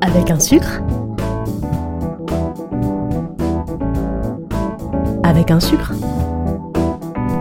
[0.00, 0.80] Avec un sucre
[5.24, 5.92] Avec un sucre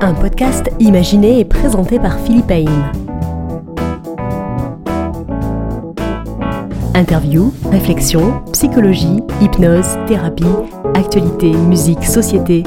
[0.01, 2.91] Un podcast imaginé et présenté par Philippe Haïm.
[6.95, 10.43] Interview, réflexion, psychologie, hypnose, thérapie,
[10.95, 12.63] actualité, musique, société.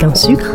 [0.00, 0.54] Un sucre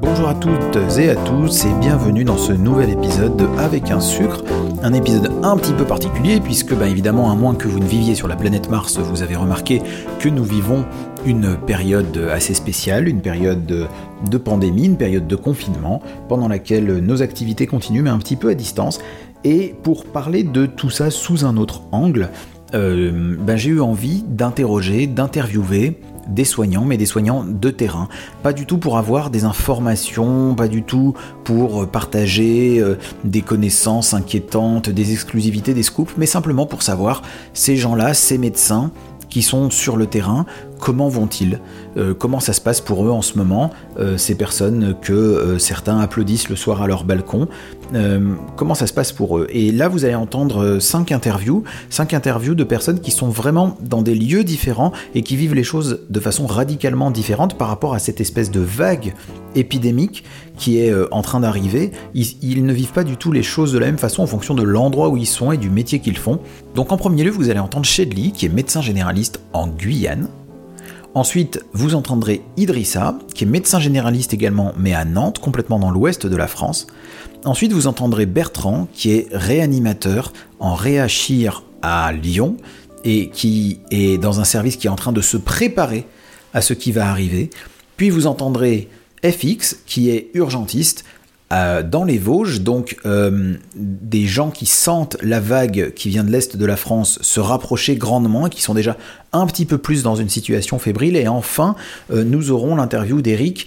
[0.00, 4.00] Bonjour à toutes et à tous et bienvenue dans ce nouvel épisode de Avec un
[4.00, 4.42] sucre.
[4.82, 8.14] Un épisode un petit peu particulier puisque bah, évidemment à moins que vous ne viviez
[8.14, 9.82] sur la planète Mars, vous avez remarqué
[10.18, 10.86] que nous vivons
[11.26, 17.20] une période assez spéciale, une période de, pandémie, une période de confinement pendant laquelle nos
[17.20, 18.98] activités continuent mais un petit peu à distance.
[19.44, 22.30] Et pour parler de tout ça sous un autre angle,
[22.72, 25.98] euh, bah, j'ai eu envie d'interroger, d'interviewer
[26.30, 28.08] des soignants, mais des soignants de terrain.
[28.42, 34.14] Pas du tout pour avoir des informations, pas du tout pour partager euh, des connaissances
[34.14, 38.90] inquiétantes, des exclusivités, des scoops, mais simplement pour savoir ces gens-là, ces médecins
[39.28, 40.44] qui sont sur le terrain,
[40.80, 41.60] comment vont-ils?
[41.96, 43.70] Euh, Comment ça se passe pour eux en ce moment?
[43.98, 47.48] Euh, Ces personnes que euh, certains applaudissent le soir à leur balcon.
[48.56, 49.46] comment ça se passe pour eux?
[49.50, 54.02] Et là, vous allez entendre cinq interviews, cinq interviews de personnes qui sont vraiment dans
[54.02, 57.98] des lieux différents et qui vivent les choses de façon radicalement différente par rapport à
[57.98, 59.14] cette espèce de vague
[59.56, 60.24] épidémique
[60.56, 61.90] qui est en train d'arriver.
[62.14, 64.62] Ils, ne vivent pas du tout les choses de la même façon en fonction de
[64.62, 66.38] l'endroit où ils sont et du métier qu'ils font.
[66.74, 70.28] Donc en premier lieu, vous allez entendre Shedley, qui est médecin généraliste en Guyane.
[71.14, 76.26] Ensuite, vous entendrez Idrissa, qui est médecin généraliste également, mais à Nantes, complètement dans l'ouest
[76.26, 76.86] de la France.
[77.44, 82.56] Ensuite, vous entendrez Bertrand, qui est réanimateur en Réachir à Lyon,
[83.04, 86.06] et qui est dans un service qui est en train de se préparer
[86.54, 87.50] à ce qui va arriver.
[87.96, 88.88] Puis vous entendrez
[89.24, 91.04] FX, qui est urgentiste,
[91.52, 96.30] euh, dans les Vosges, donc euh, des gens qui sentent la vague qui vient de
[96.30, 98.96] l'est de la France se rapprocher grandement qui sont déjà
[99.32, 101.16] un petit peu plus dans une situation fébrile.
[101.16, 101.74] Et enfin,
[102.12, 103.66] euh, nous aurons l'interview d'Eric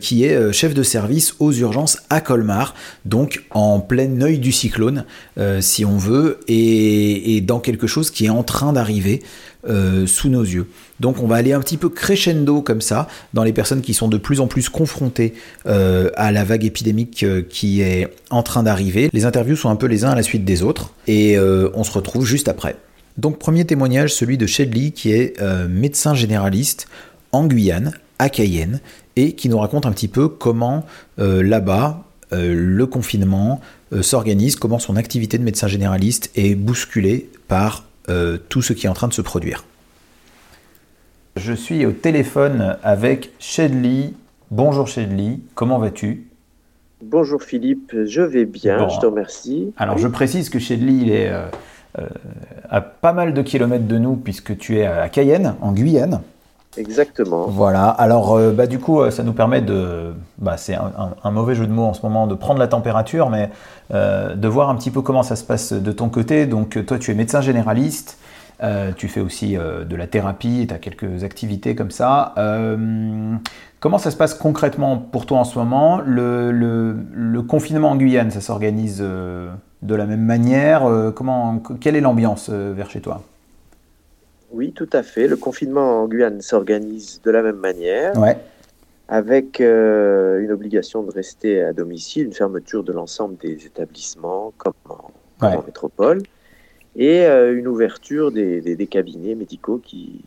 [0.00, 5.04] qui est chef de service aux urgences à Colmar, donc en plein œil du cyclone,
[5.60, 9.22] si on veut, et, dans quelque chose qui est en train d'arriver
[10.06, 10.66] sous nos yeux.
[11.00, 14.08] Donc on va aller un petit peu crescendo comme ça dans les personnes qui sont
[14.08, 15.34] de plus en plus confrontées
[15.66, 19.10] euh, à la vague épidémique euh, qui est en train d'arriver.
[19.12, 21.84] Les interviews sont un peu les uns à la suite des autres et euh, on
[21.84, 22.76] se retrouve juste après.
[23.18, 25.40] Donc premier témoignage, celui de Shedley qui est
[25.70, 26.86] médecin généraliste
[27.32, 28.80] en Guyane, à Cayenne,
[29.16, 30.84] et qui nous raconte un petit peu comment
[31.18, 33.60] là-bas le confinement
[34.00, 37.84] s'organise, comment son activité de médecin généraliste est bousculée par
[38.48, 39.64] tout ce qui est en train de se produire.
[41.36, 44.14] Je suis au téléphone avec Shedley.
[44.50, 46.28] Bonjour Shedley, comment vas-tu?
[47.04, 49.74] Bonjour Philippe, je vais bien, je te remercie.
[49.76, 51.44] Alors je précise que Shedley, il est euh,
[51.98, 52.06] euh,
[52.70, 56.22] à pas mal de kilomètres de nous puisque tu es à Cayenne, en Guyane.
[56.76, 57.46] Exactement.
[57.48, 61.66] Voilà, alors euh, bah, du coup ça nous permet de, bah, c'est un, mauvais jeu
[61.66, 63.50] de mots en ce moment, de prendre la température, mais
[63.90, 66.46] de voir un petit peu comment ça se passe de ton côté.
[66.46, 68.18] Donc toi tu es médecin généraliste,
[68.62, 72.32] euh, tu fais aussi euh, de la thérapie, tu as quelques activités comme ça.
[72.38, 73.36] Euh,
[73.80, 76.00] comment ça se passe concrètement pour toi en ce moment?
[76.04, 82.90] Le, confinement en Guyane, ça s'organise de la même manière comment, Quelle est l'ambiance vers
[82.90, 83.22] chez toi?
[84.52, 85.26] Oui, tout à fait.
[85.28, 88.12] Le confinement en Guyane s'organise de la même manière.
[89.08, 94.74] Avec une obligation de rester à domicile, une fermeture de l'ensemble des établissements comme
[95.40, 96.22] en métropole
[96.96, 100.24] et euh, une ouverture des, des, cabinets médicaux qui,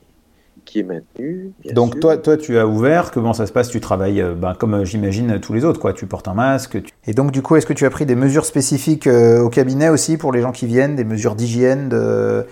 [0.65, 1.51] qui est maintenue.
[1.73, 3.69] Donc toi, toi, tu as ouvert, comment ça se passe?
[3.69, 5.93] Tu travailles euh, ben, comme euh, j'imagine tous les autres, quoi.
[5.93, 6.77] tu portes un masque.
[7.07, 10.17] Et donc du coup, est-ce que tu as pris des mesures spécifiques au cabinet aussi
[10.17, 12.45] pour les gens qui viennent, des mesures d'hygiène de...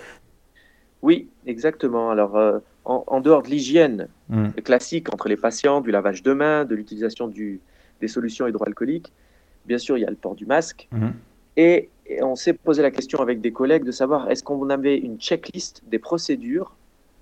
[1.03, 2.11] Oui, exactement.
[2.11, 4.49] Alors en, dehors de l'hygiène hmm.
[4.63, 9.11] classique entre les patients, du lavage de mains, de l'utilisation des solutions hydroalcooliques,
[9.65, 10.87] bien sûr, il y a le port du masque.
[10.91, 11.09] Hmm.
[11.57, 14.97] Et et on s'est posé la question avec des collègues de savoir est-ce qu'on avait
[14.97, 16.75] une checklist des procédures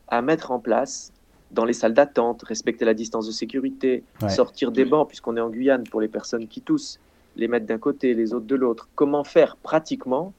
[0.08, 1.12] à mettre en place
[1.52, 5.50] dans les salles d'attente, respecter la distance de sécurité, sortir des bancs, puisqu'on est en
[5.50, 7.00] Guyane pour les personnes qui toussent,
[7.36, 8.90] les mettre d'un côté, les autres de l'autre.
[8.96, 10.34] Comment faire pratiquement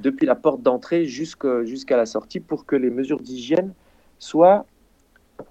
[0.00, 3.72] depuis la porte d'entrée jusqu'à la sortie pour que les mesures d'hygiène
[4.18, 4.66] soient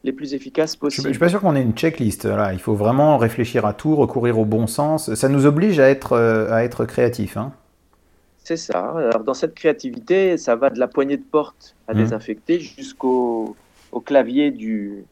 [0.04, 1.04] les plus efficaces possibles.
[1.04, 2.26] Je ne suis pas sûr qu'on ait une checklist.
[2.26, 2.54] Là.
[2.54, 5.14] Il faut vraiment réfléchir à tout, recourir au bon sens.
[5.16, 7.38] Ça nous oblige à être, euh, à être créatif.
[7.38, 7.54] Hein.
[8.44, 8.94] C'est ça.
[8.98, 11.98] Alors dans cette créativité, ça va de la poignée de porte à mmh.
[11.98, 13.56] désinfecter jusqu'au
[13.92, 15.04] au clavier du,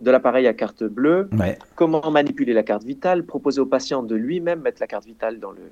[0.00, 1.28] de l'appareil à carte bleue,
[1.74, 5.50] comment manipuler la carte vitale, proposer au patient de lui-même mettre la carte vitale dans
[5.50, 5.62] le,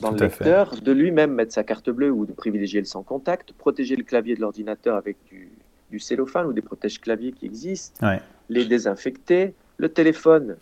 [0.00, 3.52] dans le lecteur, de lui-même mettre sa carte bleue ou de privilégier le sans contact,
[3.52, 5.50] protéger le clavier de l'ordinateur avec du,
[5.90, 8.06] du cellophane ou des protèges claviers qui existent,
[8.48, 10.56] les désinfecter, le téléphone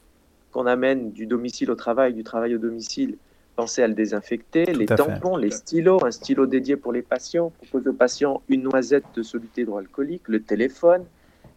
[0.52, 3.16] qu'on amène du domicile au travail, du travail au domicile,
[3.56, 7.88] penser à le désinfecter, les tampons, les stylos, un stylo dédié pour les patients, proposer
[7.88, 11.04] aux patients une noisette de soluté hydroalcoolique, le téléphone,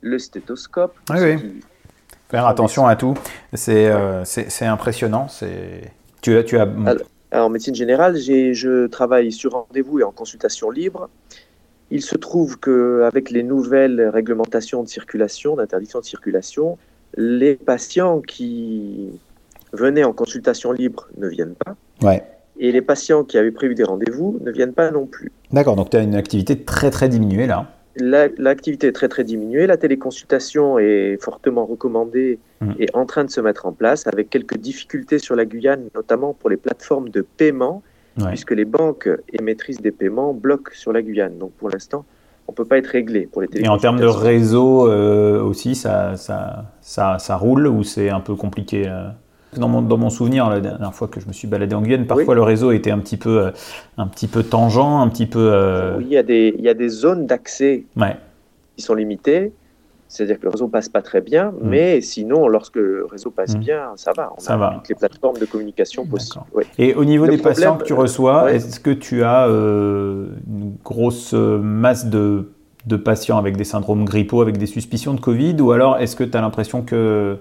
[0.01, 0.97] le stéthoscope.
[2.29, 3.15] Faire attention à tout.
[3.67, 5.27] Euh, c'est impressionnant.
[6.21, 6.61] Tu as, tu as...
[6.61, 11.09] Alors, en médecine générale, je travaille sur rendez-vous et en consultation libre.
[11.91, 16.77] Il se trouve qu'avec les nouvelles réglementations de circulation, d'interdiction de circulation,
[17.17, 19.09] les patients qui
[19.73, 21.75] venaient en consultation libre ne viennent pas.
[22.01, 22.23] Ouais.
[22.59, 25.31] Et les patients qui avaient prévu des rendez-vous ne viennent pas non plus.
[25.51, 27.71] D'accord, donc tu as une activité très très diminuée là.
[28.00, 29.68] L'activité est très très diminuée.
[29.68, 32.72] La téléconsultation est fortement recommandée mmh.
[32.80, 36.34] et en train de se mettre en place avec quelques difficultés sur la Guyane, notamment
[36.34, 37.84] pour les plateformes de paiement,
[38.28, 41.38] puisque les banques émettrices des paiements bloquent sur la Guyane.
[41.38, 42.06] Donc pour l'instant,
[42.48, 45.75] on ne peut pas être réglé pour les Et en termes de réseau euh, aussi,
[45.75, 49.10] ça, ça, ça, ça, roule ou c'est un peu compliqué euh?
[49.57, 52.06] Dans mon, dans mon, souvenir, la dernière fois que je me suis baladé en Guyane,
[52.06, 53.51] parfois le réseau était un petit peu, euh,
[53.98, 55.51] un petit peu tangent, un petit peu.
[55.51, 57.86] Euh, oui, il y a des, il y a des zones d'accès
[58.75, 59.54] qui sont limitées.
[60.07, 61.56] C'est-à-dire que le réseau passe pas très bien, mm.
[61.62, 63.60] mais sinon, lorsque le réseau passe mm.
[63.60, 64.34] bien, ça va.
[64.36, 64.72] On ça a va.
[64.75, 66.44] toutes les plateformes de communication possibles.
[66.80, 71.34] Et au niveau des patients que tu reçois, est-ce que tu as euh, une grosse
[71.34, 72.50] masse de,
[72.88, 76.24] de patients avec des syndromes grippaux, avec des suspicions de Covid, ou alors est-ce que
[76.24, 77.38] tu as l'impression que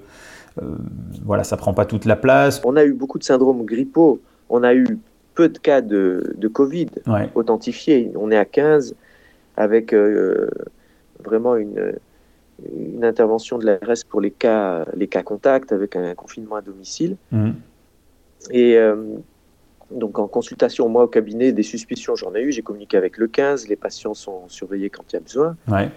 [1.24, 2.60] voilà, ça prend pas toute la place.
[2.64, 4.20] On a eu beaucoup de syndromes grippaux.
[4.48, 4.98] On a eu
[5.34, 6.88] peu de cas de, Covid
[7.34, 8.10] authentifiés.
[8.16, 8.94] On est à 15
[9.56, 10.48] avec euh,
[11.22, 11.94] vraiment une,
[12.76, 17.16] une, intervention de l'ARS pour les cas, les cas contacts avec un confinement à domicile.
[17.30, 17.54] Mhm.
[18.50, 18.96] Et euh,
[19.90, 22.52] donc en consultation, moi au cabinet, des suspicions, j'en ai eu.
[22.52, 23.68] J'ai communiqué avec le 15.
[23.68, 25.56] Les patients sont surveillés quand il y a besoin.
[25.68, 25.90] Ouais.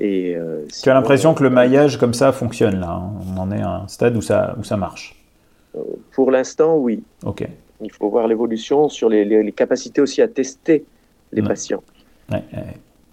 [0.00, 3.60] Euh, tu as l'impression que le maillage comme ça fonctionne là hein On en est
[3.60, 5.14] à un stade où ça, où ça marche
[5.76, 5.80] euh,
[6.12, 7.02] Pour l'instant, oui.
[7.24, 7.46] Ok.
[7.80, 10.84] Il faut voir l'évolution sur les, capacités aussi à tester
[11.32, 11.82] les patients.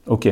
[0.08, 0.30] Ok.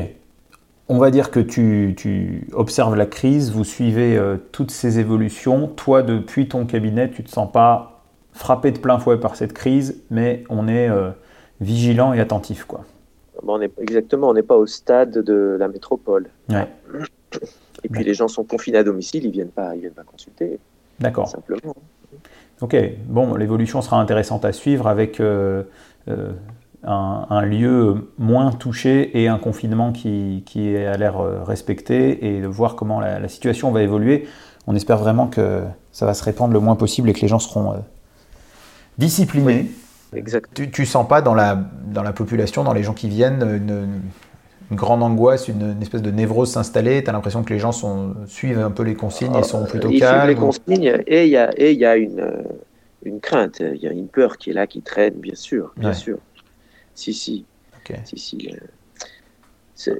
[0.89, 5.67] On va dire que tu, tu, observes la crise, vous suivez euh, toutes ces évolutions.
[5.67, 9.53] Toi, depuis ton cabinet, tu ne te sens pas frappé de plein fouet par cette
[9.53, 10.89] crise, mais on est
[11.59, 12.63] vigilant et attentif.
[12.65, 12.85] quoi
[13.45, 16.29] on est, exactement, on n'est pas au stade de la métropole.
[17.83, 20.59] Et puis les gens sont confinés à domicile, ils viennent pas, ils viennent pas consulter.
[20.99, 21.27] D'accord.
[21.27, 21.75] Simplement.
[22.61, 22.75] Ok.
[23.05, 25.63] Bon, l'évolution sera intéressante à suivre avec euh,
[26.07, 26.31] euh,
[26.83, 32.47] un, lieu moins touché et un confinement qui, qui a l'air euh, respecté et de
[32.47, 34.27] voir comment la, situation va évoluer.
[34.65, 37.39] On espère vraiment que ça va se répandre le moins possible et que les gens
[37.39, 37.75] seront
[38.97, 39.71] disciplinés.
[40.53, 41.55] Tu, tu sens pas dans la,
[41.85, 46.51] dans la population, dans les gens qui viennent, une, grande angoisse, une, espèce de névrose
[46.51, 47.03] s'installer?
[47.03, 49.89] Tu as l'impression que les gens sont, suivent un peu les consignes et sont plutôt
[49.89, 52.45] ils calmes Ils suivent les consignes et il y a, et y a une,
[53.03, 55.73] une crainte, il y a une peur qui est là, qui traîne, bien sûr.
[55.75, 56.17] Bien sûr.
[56.95, 57.45] Si, si.
[58.05, 58.49] si, si
[59.87, 59.95] euh,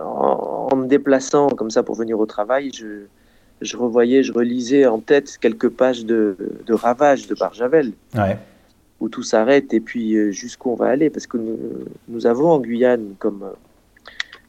[0.00, 3.06] en, me déplaçant comme ça pour venir au travail, je,
[3.60, 7.92] je revoyais, je relisais en tête quelques pages de, de Ravage de Barjavel.
[8.14, 8.38] Ouais
[9.00, 11.10] où tout s'arrête et puis euh, jusqu'où on va aller.
[11.10, 11.58] Parce que nous,
[12.08, 13.52] nous avons en Guyane, comme euh,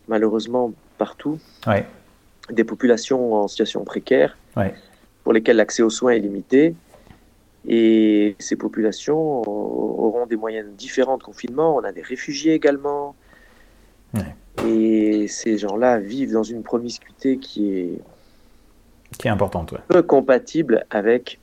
[0.07, 1.39] malheureusement partout,
[2.49, 4.37] des populations en situation précaire
[5.23, 6.75] pour lesquelles l'accès aux soins est limité.
[7.67, 11.75] Et ces populations auront des moyens différents de confinement.
[11.75, 13.15] On a des réfugiés également.
[14.65, 18.01] Et ces gens-là vivent dans une promiscuité qui est,
[19.17, 21.39] qui est importante, peu compatible avec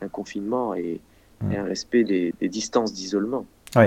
[0.00, 1.00] un confinement et,
[1.40, 1.52] Mm.
[1.52, 3.46] et un respect des, distances d'isolement.
[3.76, 3.86] Oui.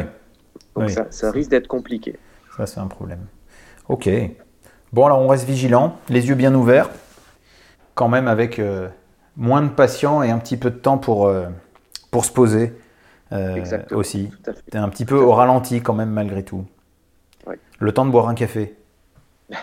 [0.76, 2.18] Donc Ça, risque d'être compliqué.
[2.56, 3.26] Ça, c'est un problème.
[3.88, 4.10] Ok.
[4.94, 6.90] Bon, alors on reste vigilant, les yeux bien ouverts,
[7.94, 8.88] quand même avec euh,
[9.36, 11.48] moins de patients et un petit peu de temps pour, euh,
[12.12, 12.74] pour se poser
[13.32, 14.32] euh, aussi.
[14.72, 16.66] Tu es un petit peu au ralenti quand même malgré tout.
[17.80, 18.76] Le temps de boire un café.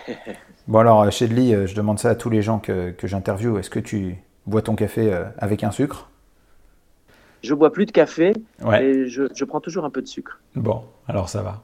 [0.67, 3.59] bon alors, chez Lee, je demande ça à tous les gens que, que j'interviewe.
[3.59, 4.17] Est-ce que tu
[4.47, 6.09] bois ton café avec un sucre?
[7.47, 8.33] Je bois plus de café
[8.73, 10.39] et je, prends toujours un peu de sucre.
[10.55, 11.61] Bon, alors ça va.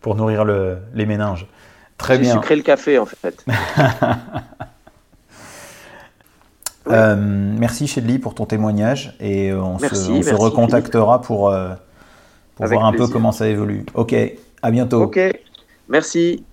[0.00, 1.46] Pour nourrir le, les méninges.
[1.96, 2.34] Très bien.
[2.34, 3.44] sucré le café en fait.
[6.86, 11.70] Euh, merci Chedli pour ton témoignage et on, se, recontactera pour, euh,
[12.56, 13.86] pour voir un peu comment ça évolue.
[13.94, 14.14] Ok,
[14.60, 15.04] à bientôt.
[15.04, 15.18] Ok,
[15.88, 16.44] merci.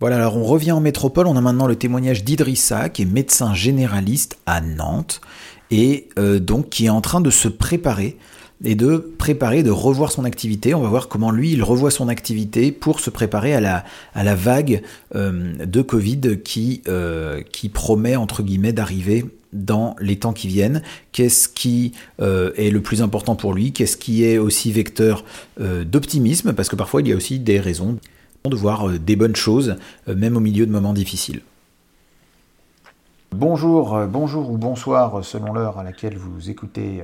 [0.00, 3.54] Voilà, alors on revient en métropole, on a maintenant le témoignage d'Idrissa, qui est médecin
[3.54, 5.20] généraliste à Nantes,
[5.74, 8.16] et euh, donc qui est en train de se préparer
[8.64, 10.72] et de préparer, de revoir son activité.
[10.72, 14.82] On va voir comment lui, il revoit son activité pour se préparer à la, vague
[15.16, 20.82] euh, de Covid qui, euh, qui promet, entre guillemets, d'arriver dans les temps qui viennent,
[21.12, 25.24] qu'est-ce qui est le plus important pour lui, qu'est-ce qui est aussi vecteur
[25.60, 27.98] d'optimisme, parce que parfois il y a aussi des raisons
[28.44, 29.76] de voir des bonnes choses,
[30.08, 31.40] même au milieu de moments difficiles.
[33.36, 37.02] Bonjour, euh, bonjour ou bonsoir selon l'heure à laquelle vous écoutez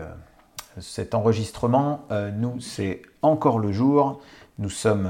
[0.79, 2.07] cet enregistrement.
[2.39, 4.21] Nous, c'est encore le jour.
[4.61, 5.09] Nous sommes,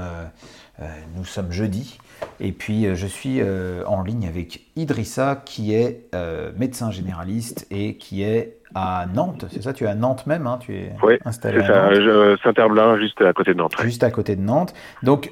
[1.15, 1.99] nous sommes jeudi.
[2.39, 3.39] Et puis, je suis
[3.85, 6.09] en ligne avec Idrissa, qui est
[6.57, 10.57] médecin généraliste et qui est à Nantes, c'est ça Tu es à Nantes même, hein
[10.61, 11.89] tu es oui, installé à
[12.41, 13.75] Saint-Herblain, juste à côté de Nantes.
[13.81, 14.73] Juste à côté de Nantes.
[15.03, 15.31] Donc,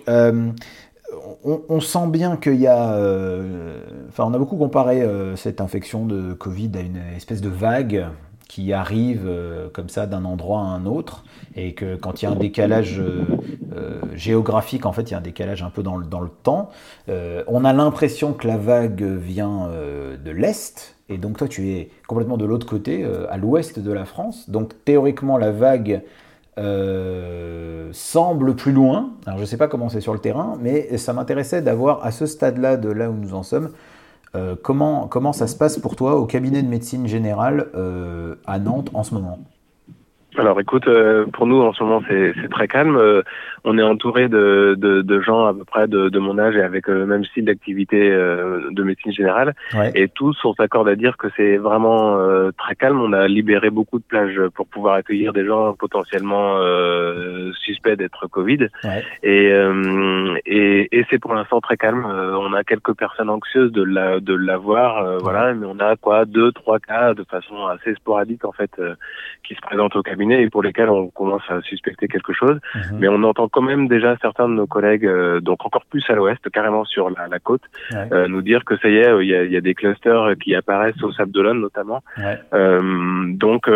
[1.43, 2.93] on, sent bien qu'il y a.
[2.93, 7.49] Euh, enfin, on a beaucoup comparé euh, cette infection de Covid à une espèce de
[7.49, 8.07] vague
[8.47, 11.23] qui arrive euh, comme ça d'un endroit à un autre,
[11.55, 13.01] et que quand il y a un décalage
[14.15, 16.69] géographique, en fait, il y a un décalage un peu dans le, dans le temps.
[17.07, 22.37] on a l'impression que la vague vient de l'Est, et donc toi, tu es complètement
[22.37, 24.49] de l'autre côté, à l'ouest de la France.
[24.49, 26.01] Donc théoriquement, la vague
[26.59, 29.11] euh, semble plus loin.
[29.25, 32.11] Alors je ne sais pas comment c'est sur le terrain, mais ça m'intéressait d'avoir à
[32.11, 33.71] ce stade-là de là où nous en sommes,
[34.35, 38.59] euh, comment, comment ça se passe pour toi au cabinet de médecine générale euh, à
[38.59, 39.39] Nantes en ce moment?
[40.39, 40.87] Alors écoute,
[41.33, 43.23] pour nous en ce moment c'est très calme
[43.63, 46.61] on est entouré de, de, de, gens à peu près de, de, mon âge et
[46.61, 49.53] avec le même style d'activité euh, de médecine générale.
[49.95, 52.99] Et tous on s'accorde à dire que c'est vraiment euh, très calme.
[52.99, 58.27] On a libéré beaucoup de plages pour pouvoir accueillir des gens potentiellement euh, suspects d'être
[58.27, 58.67] Covid.
[59.23, 59.49] Et,
[60.79, 62.05] et, et c'est pour l'instant très calme.
[62.05, 66.51] on a quelques personnes anxieuses de la de l'avoir, voilà, mais on a quoi deux
[66.51, 68.71] trois cas de façon assez sporadique en fait
[69.49, 72.59] qui se présentent au cabinet et pour lesquels on commence à suspecter quelque chose.
[72.75, 72.99] Mhm.
[72.99, 76.13] Mais on entend quand même déjà certains de nos collègues, euh, donc encore plus à
[76.13, 77.61] l'ouest, carrément sur la, la côte,
[77.93, 80.55] euh, nous dire que ça y est, il y a, y a, des clusters qui
[80.55, 82.01] apparaissent au Sable d'Olonne notamment.
[82.53, 83.69] Euh, donc,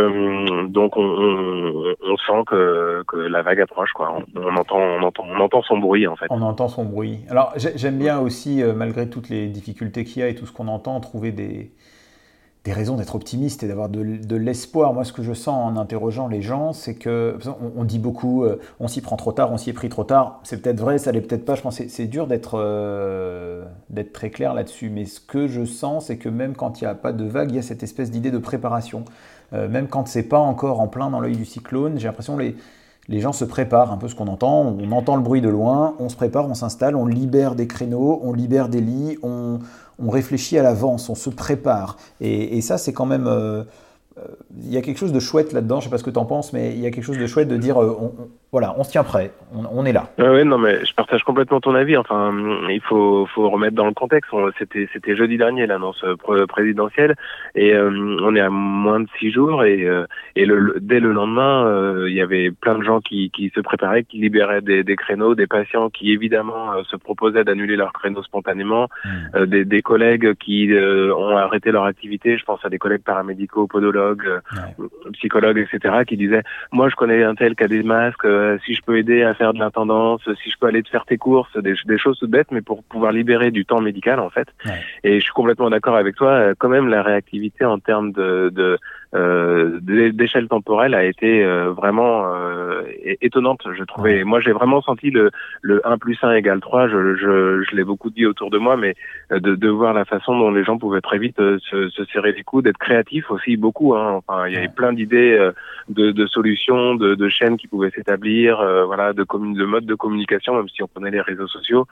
[0.69, 4.13] donc on, on, on, sent que, que la vague approche, quoi.
[4.15, 6.27] On, on, entend, on entend, on entend son bruit en fait.
[6.29, 6.92] On entend son bruit.
[7.29, 10.67] Alors j'aime bien aussi, malgré toutes les difficultés qu'il y a et tout ce qu'on
[10.67, 11.71] entend, trouver des
[12.63, 14.93] des raisons d'être optimiste et d'avoir de, l'espoir.
[14.93, 17.37] Moi, ce que je sens en interrogeant les gens, c'est que
[17.75, 20.39] on, dit beaucoup, euh, on s'y prend trop tard, on s'y est pris trop tard.
[20.43, 21.55] C'est peut-être vrai, ça l'est peut-être pas.
[21.55, 24.89] Je pense c'est dur d'être euh, d'être très clair là-dessus.
[24.89, 27.51] Mais ce que je sens, c'est que même quand il n'y a pas de vague,
[27.51, 29.03] il y a cette espèce d'idée de préparation.
[29.51, 32.55] Euh, même quand c'est pas encore en plein dans l'œil du cyclone, j'ai l'impression les
[33.09, 34.75] les gens se préparent un peu ce qu'on entend.
[34.79, 38.19] On entend le bruit de loin, on se prépare, on s'installe, on libère des créneaux,
[38.23, 39.59] on libère des lits, on,
[40.09, 41.97] réfléchit à l'avance, on se prépare.
[42.21, 43.27] Et, ça, c'est quand même...
[43.27, 43.63] Euh,
[44.19, 44.27] euh,
[44.63, 46.19] il y a quelque chose de chouette là-dedans, je ne sais pas ce que tu
[46.19, 47.97] en penses, mais il y a quelque chose de chouette de dire, euh,
[48.53, 50.05] voilà, on se tient prêt, on, est là.
[50.19, 51.97] oui, non, mais je partage complètement ton avis.
[51.97, 52.31] Enfin,
[52.69, 54.31] il faut, faut remettre dans le contexte.
[54.57, 56.05] C'était, c'était jeudi dernier l'annonce
[56.47, 57.15] présidentielle,
[57.55, 59.87] et on est à moins de six jours, et,
[60.35, 64.03] et le, dès le lendemain, il y avait plein de gens qui, qui se préparaient,
[64.03, 68.87] qui libéraient des, des créneaux, des patients qui évidemment se proposaient d'annuler leurs créneaux spontanément,
[69.03, 69.45] mmh.
[69.45, 72.37] des, des, collègues qui ont arrêté leur activité.
[72.37, 77.23] Je pense à des collègues paramédicaux, podologues euh, psychologues, etc., qui disaient moi je connais
[77.23, 80.21] un tel qui a des masques, euh, si je peux aider à faire de l'intendance,
[80.43, 82.83] si je peux aller te faire tes courses, des, des, choses toutes bêtes, mais pour
[82.83, 84.47] pouvoir libérer du temps médical en fait.
[85.03, 86.31] Et je suis complètement d'accord avec toi.
[86.31, 88.77] Euh, quand même la réactivité en termes de, de
[89.15, 92.81] euh, d'échelle temporelle a été euh, vraiment euh,
[93.21, 94.23] étonnante, je trouvais.
[94.23, 95.29] Moi, j'ai vraiment senti le,
[95.61, 98.75] le 1 plus 1 égale 3, je, je, je l'ai beaucoup dit autour de moi,
[98.75, 98.95] mais
[99.29, 102.43] de, de voir la façon dont les gens pouvaient très vite se, se serrer les
[102.43, 103.95] coups, d'être créatifs aussi beaucoup.
[103.95, 104.21] Hein.
[104.25, 105.51] Enfin, il y avait plein d'idées
[105.89, 110.55] de, de, solutions, de, de, chaînes qui pouvaient s'établir, voilà, de, de modes de communication,
[110.55, 111.85] même si on connaît les réseaux sociaux.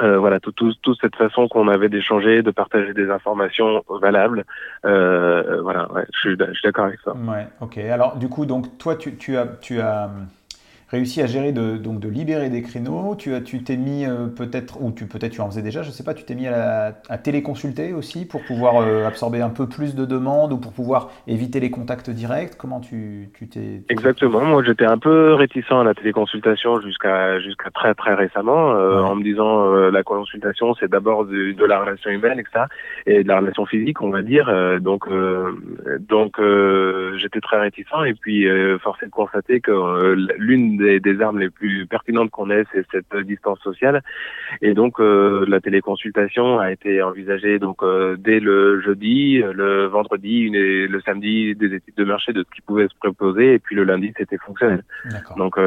[0.00, 4.44] Euh, voilà, toute tout, tout cette façon qu'on avait d'échanger, de partager des informations valables.
[4.84, 7.14] Euh, voilà, ouais, je suis, d'accord avec ça.
[7.14, 7.78] Ouais, ok.
[7.78, 10.10] Alors, du coup, donc toi, tu, tu as, tu as
[10.88, 13.16] réussi à gérer de, donc de libérer des créneaux.
[13.16, 15.90] Tu as, tu t'es mis euh, peut-être, ou tu peut-être tu en faisais déjà, je
[15.90, 19.68] sais pas, tu t'es mis à, à téléconsulter aussi pour pouvoir euh, absorber un peu
[19.68, 22.56] plus de demandes ou pour pouvoir éviter les contacts directs.
[22.56, 24.44] Comment tu, tu t'es Exactement.
[24.44, 29.16] Moi, j'étais un peu réticent à la téléconsultation jusqu'à jusqu'à très très récemment, euh, en
[29.16, 32.66] me disant la consultation c'est d'abord de, de, la relation humaine, etc.
[33.06, 34.52] et de la relation physique, on va dire.
[34.80, 35.08] donc
[36.08, 36.40] donc
[37.16, 38.46] j'étais très réticent et puis
[38.80, 43.16] forcé de constater que l'une une des, armes les plus pertinentes qu'on ait, c'est cette
[43.26, 44.02] distance sociale.
[44.62, 50.50] Et donc euh, la téléconsultation a été envisagée donc euh, dès le jeudi, le vendredi
[50.54, 53.74] et le samedi des études de marché de ce qui pouvait se proposer, et puis
[53.76, 54.82] le lundi c'était fonctionnel.
[55.36, 55.58] Donc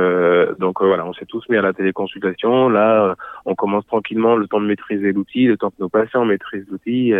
[0.59, 2.69] donc voilà, on s'est tous mis à la téléconsultation.
[2.69, 6.67] Là, on commence tranquillement le temps de maîtriser l'outil, le temps que nos patients maîtrisent
[6.69, 7.13] l'outil.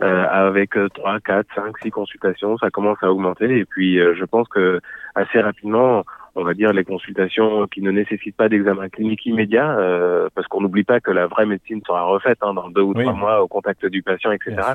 [0.00, 3.58] avec 3, 4, 5, 6 consultations, ça commence à augmenter.
[3.58, 4.80] Et puis, je pense que
[5.14, 6.04] assez rapidement,
[6.36, 10.60] on va dire les consultations qui ne nécessitent pas d'examen clinique immédiat, euh, parce qu'on
[10.60, 13.48] n'oublie pas que la vraie médecine sera refaite hein, dans deux ou trois mois au
[13.48, 14.74] contact du patient, etc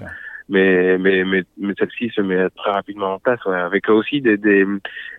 [0.51, 4.37] mais mais mais, mais celle-ci se met très rapidement en place ouais, avec aussi des,
[4.37, 4.65] des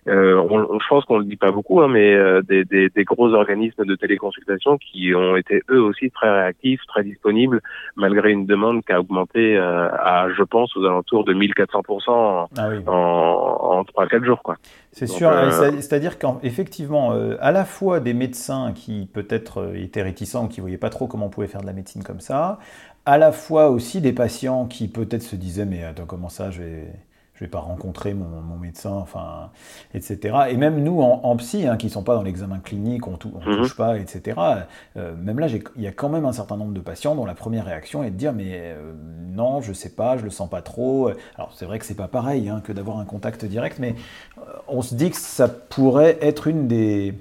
[0.07, 3.03] euh, on, je pense qu'on le dit pas beaucoup hein, mais euh, des, des, des,
[3.03, 7.61] gros organismes de téléconsultation qui ont été eux aussi très réactifs très disponibles
[7.95, 12.49] malgré une demande qui a augmenté euh, à je pense aux alentours de 1400 en,
[12.55, 14.57] ah en en trois quatre jours quoi
[14.93, 20.61] c'est sûr euh, c'est-à-dire qu'effectivement à la fois des médecins qui peut-être étaient réticents qui
[20.61, 22.59] voyaient pas trop comment on pouvait faire de la médecine comme ça
[23.05, 26.61] à la fois aussi des patients qui peut-être se disaient mais attends comment ça je
[26.61, 26.93] vais
[27.35, 29.49] je vais pas rencontrer mon, médecin enfin
[29.93, 33.49] etc et même nous en, psy hein, qui sont pas dans l'examen clinique on, on
[33.49, 33.57] mhm.
[33.57, 34.39] touche pas etc
[34.95, 37.33] euh, même là il y a quand même un certain nombre de patients dont la
[37.33, 38.93] première réaction est de dire mais euh,
[39.31, 42.07] non je sais pas je le sens pas trop alors c'est vrai que c'est pas
[42.07, 43.95] pareil hein, que d'avoir un contact direct mais
[44.37, 47.15] euh, on se dit que ça pourrait être une des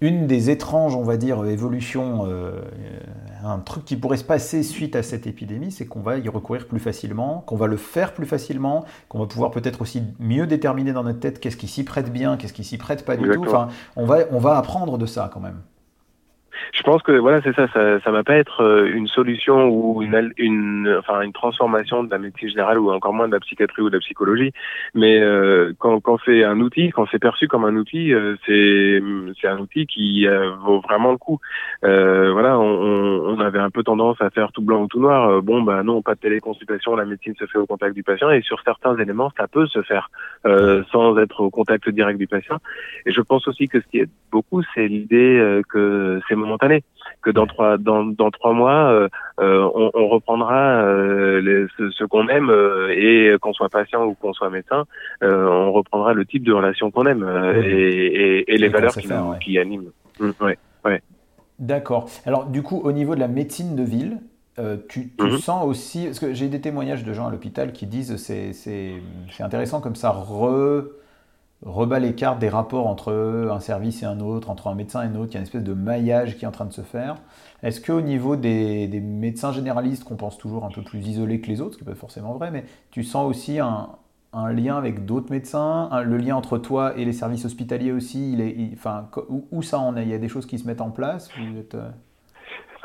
[0.00, 2.60] une des étranges, on va dire, évolutions, euh,
[3.44, 6.66] un truc qui pourrait se passer suite à cette épidémie, c'est qu'on va y recourir
[6.66, 10.92] plus facilement, qu'on va le faire plus facilement, qu'on va pouvoir peut-être aussi mieux déterminer
[10.92, 13.42] dans notre tête qu'est-ce qui s'y prête bien, qu'est-ce qui s'y prête pas du tout.
[13.42, 15.60] Enfin, on va, on va apprendre de ça quand même
[16.72, 20.02] je pense que voilà, c'est ça, ça, ça va pas être euh, une solution ou
[20.02, 23.82] une, une, enfin, une transformation de la médecine générale ou encore moins de la psychiatrie
[23.82, 24.52] ou de la psychologie.
[24.94, 29.02] Mais euh, quand, quand c'est un outil, quand c'est perçu comme un outil, euh, c'est,
[29.40, 30.26] c'est un outil qui
[30.64, 31.38] vaut vraiment le coup.
[31.82, 35.42] voilà, on, on, avait un peu tendance à faire tout blanc ou tout noir.
[35.42, 38.42] bon, bah non, pas de téléconsultation, la médecine se fait au contact du patient et
[38.42, 40.10] sur certains éléments, ça peut se faire
[40.44, 42.58] sans être au contact direct du patient.
[43.06, 46.34] Et je pense aussi que ce qui est beaucoup, c'est l'idée que c'est
[47.22, 49.08] que dans trois dans, dans trois mois, euh,
[49.40, 52.52] euh, on, on, reprendra euh, ce, qu'on aime
[52.90, 54.84] et qu'on soit patient ou qu'on soit médecin,
[55.22, 57.24] on reprendra le type de relation qu'on aime
[57.64, 59.08] et, et, les valeurs qui,
[59.42, 59.90] qui animent.
[60.20, 61.02] Mmh, ouais, ouais.
[61.58, 62.08] D'accord.
[62.26, 64.18] Alors du coup, au niveau de la médecine de ville,
[64.88, 65.38] tu, tu mmh.
[65.38, 69.42] sens aussi, parce que j'ai des témoignages de gens à l'hôpital qui disent c'est c'est
[69.42, 70.84] intéressant comme ça re
[71.64, 73.12] rebat les cartes des rapports entre
[73.50, 75.46] un service et un autre, entre un médecin et un autre, il y a une
[75.46, 77.16] espèce de maillage qui est en train de se faire.
[77.62, 81.60] Est-ce qu'au niveau des, médecins généralistes, qu'on pense toujours un peu plus isolés que les
[81.60, 83.88] autres, ce qui n'est pas forcément vrai, mais tu sens aussi un,
[84.34, 88.70] lien avec d'autres médecins, le lien entre toi et les services hospitaliers aussi, il est,
[88.74, 89.08] enfin,
[89.50, 90.02] où, ça en est?
[90.02, 91.90] Il y a des choses qui se mettent en place euh,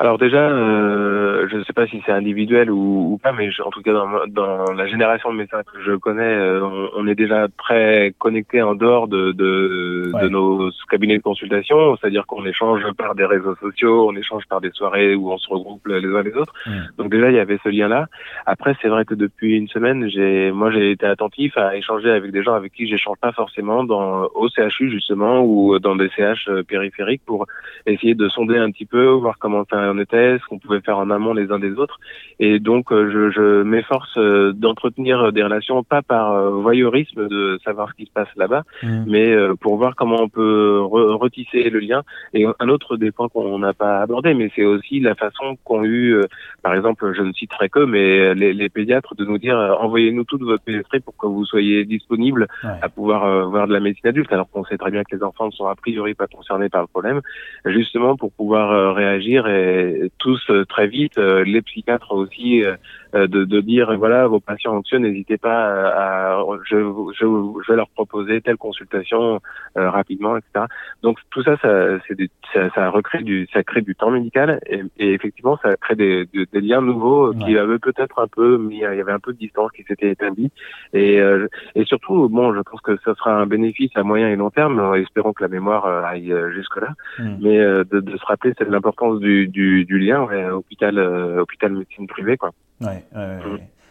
[0.00, 3.68] alors déjà, euh, je ne sais pas si c'est individuel ou, ou, pas, mais en
[3.68, 7.48] tout cas dans, dans, la génération de médecins que je connais, euh, on, est déjà
[7.58, 13.14] très connectés en dehors de, de, de nos cabinets de consultation, c'est-à-dire qu'on échange par
[13.14, 16.34] des réseaux sociaux, on échange par des soirées où on se regroupe les uns les
[16.34, 16.54] autres.
[16.96, 18.06] Donc déjà, il y avait ce lien-là.
[18.46, 22.32] Après, c'est vrai que depuis une semaine, j'ai, moi, j'ai été attentif à échanger avec
[22.32, 26.48] des gens avec qui j'échange pas forcément dans au CHU justement ou dans des CH
[26.48, 27.44] euh, périphériques pour
[27.84, 30.98] essayer de sonder un petit peu, voir comment ça en était, ce qu'on pouvait faire
[30.98, 31.98] en amont les uns des autres.
[32.38, 37.58] Et donc, euh, je, je m'efforce euh, d'entretenir des relations, pas par euh, voyeurisme de
[37.64, 39.04] savoir ce qui se passe là-bas, mmh.
[39.06, 42.02] mais pour voir comment on peut retisser le lien.
[42.34, 45.84] Et un autre des points qu'on n'a pas abordé, mais c'est aussi la façon qu'ont
[45.84, 46.20] eu,
[46.62, 50.42] par exemple, je ne citerai que, mais les, les pédiatres de nous dire envoyez-nous toute
[50.42, 54.50] votre pédiatrie pour que vous soyez disponibles à pouvoir voir de la médecine adulte, alors
[54.50, 56.86] qu'on sait très bien que les enfants ne sont a priori pas concernés par le
[56.86, 57.20] problème,
[57.64, 59.79] justement pour pouvoir réagir et
[60.18, 62.76] tous euh, très vite, euh, les psychiatres aussi euh,
[63.14, 65.58] de, de, dire voilà vos patients anxieux n'hésitez pas
[65.90, 66.76] à, je,
[67.18, 67.26] je,
[67.64, 69.40] je, vais leur proposer telle consultation
[69.76, 70.66] euh, rapidement etc
[71.02, 72.16] donc tout ça ça c'est
[72.54, 76.26] ça, ça recrée du ça crée du temps médical et, et effectivement ça crée des,
[76.32, 79.38] des, liens nouveaux qui avaient peut-être un peu mis il y avait un peu de
[79.38, 80.50] distance qui s'était établie
[80.92, 84.36] et euh, et surtout bon je pense que ça sera un bénéfice à moyen et
[84.36, 87.36] long terme espérons que la mémoire aille jusque là hmm.
[87.40, 92.36] mais de, de, se rappeler c'est l'importance du, du, du lien hôpital hôpital médecine privée
[92.36, 93.04] quoi Ouais,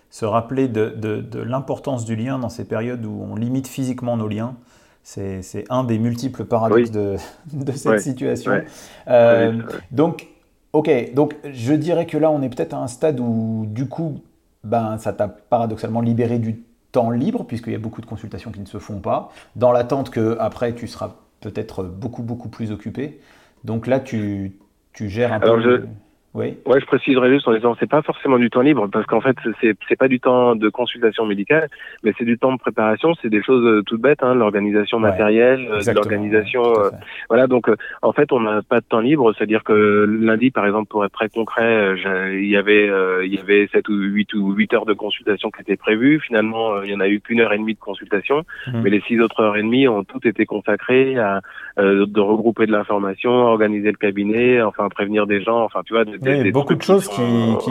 [0.10, 4.28] Se rappeler de, de, l'importance du lien dans ces périodes où on limite physiquement nos
[4.28, 4.56] liens,
[5.04, 7.18] c'est un des multiples paradoxes de,
[7.54, 8.62] de, cette situation.
[9.08, 10.28] Euh, donc,
[10.74, 14.20] ok, donc je dirais que là, on est peut-être à un stade où, du coup,
[14.64, 18.60] ben, ça t'a paradoxalement libéré du temps libre, puisqu'il y a beaucoup de consultations qui
[18.60, 23.20] ne se font pas, dans l'attente que après tu seras peut-être beaucoup, beaucoup plus occupés.
[23.64, 24.54] Donc là, tu,
[24.94, 25.88] tu gères un peu.
[26.36, 26.58] Oui.
[26.68, 29.36] Ouais, je préciserai juste en disant c'est pas forcément du temps libre parce qu'en fait
[29.62, 31.68] c'est c'est pas du temps de consultation médicale,
[32.04, 33.16] mais c'est du temps de préparation.
[33.20, 36.62] C'est des choses euh, toutes bêtes, hein, l'organisation matérielle, euh, l'organisation.
[36.62, 36.92] Euh,
[37.30, 37.68] voilà, donc
[38.04, 39.34] en fait on n'a pas de temps libre.
[39.36, 41.96] C'est-à-dire que lundi, par exemple, pour être très concret,
[42.34, 42.92] il y avait
[43.26, 46.20] il y avait sept ou huit ou huit heures de consultation qui étaient prévues.
[46.20, 48.82] Finalement, il y en a eu qu'une heure et demie de consultation, mmh.
[48.84, 51.42] mais les six autres heures et demie ont toutes été consacrées à
[51.78, 56.06] de regrouper de l'information, organiser le cabinet, enfin prévenir des gens, enfin tu vois.
[56.22, 57.22] Oui, beaucoup de choses qui,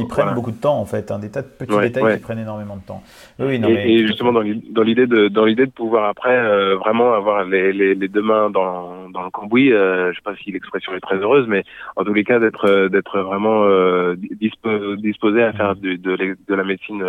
[0.09, 2.77] prennent beaucoup de temps en fait, un des tas de petits détails qui prennent énormément
[2.77, 3.03] de temps.
[3.39, 4.41] Oui, non, et, justement dans
[4.83, 8.51] l'idée de dans l'idée de pouvoir après euh, vraiment avoir les, les, les, deux mains
[8.51, 11.65] dans, dans le cambouis, euh, je sais pas si l'expression est très heureuse, mais
[11.97, 16.55] en tous les cas d'être euh, d'être vraiment euh, disposé à faire de, de, de
[16.55, 17.05] la médecine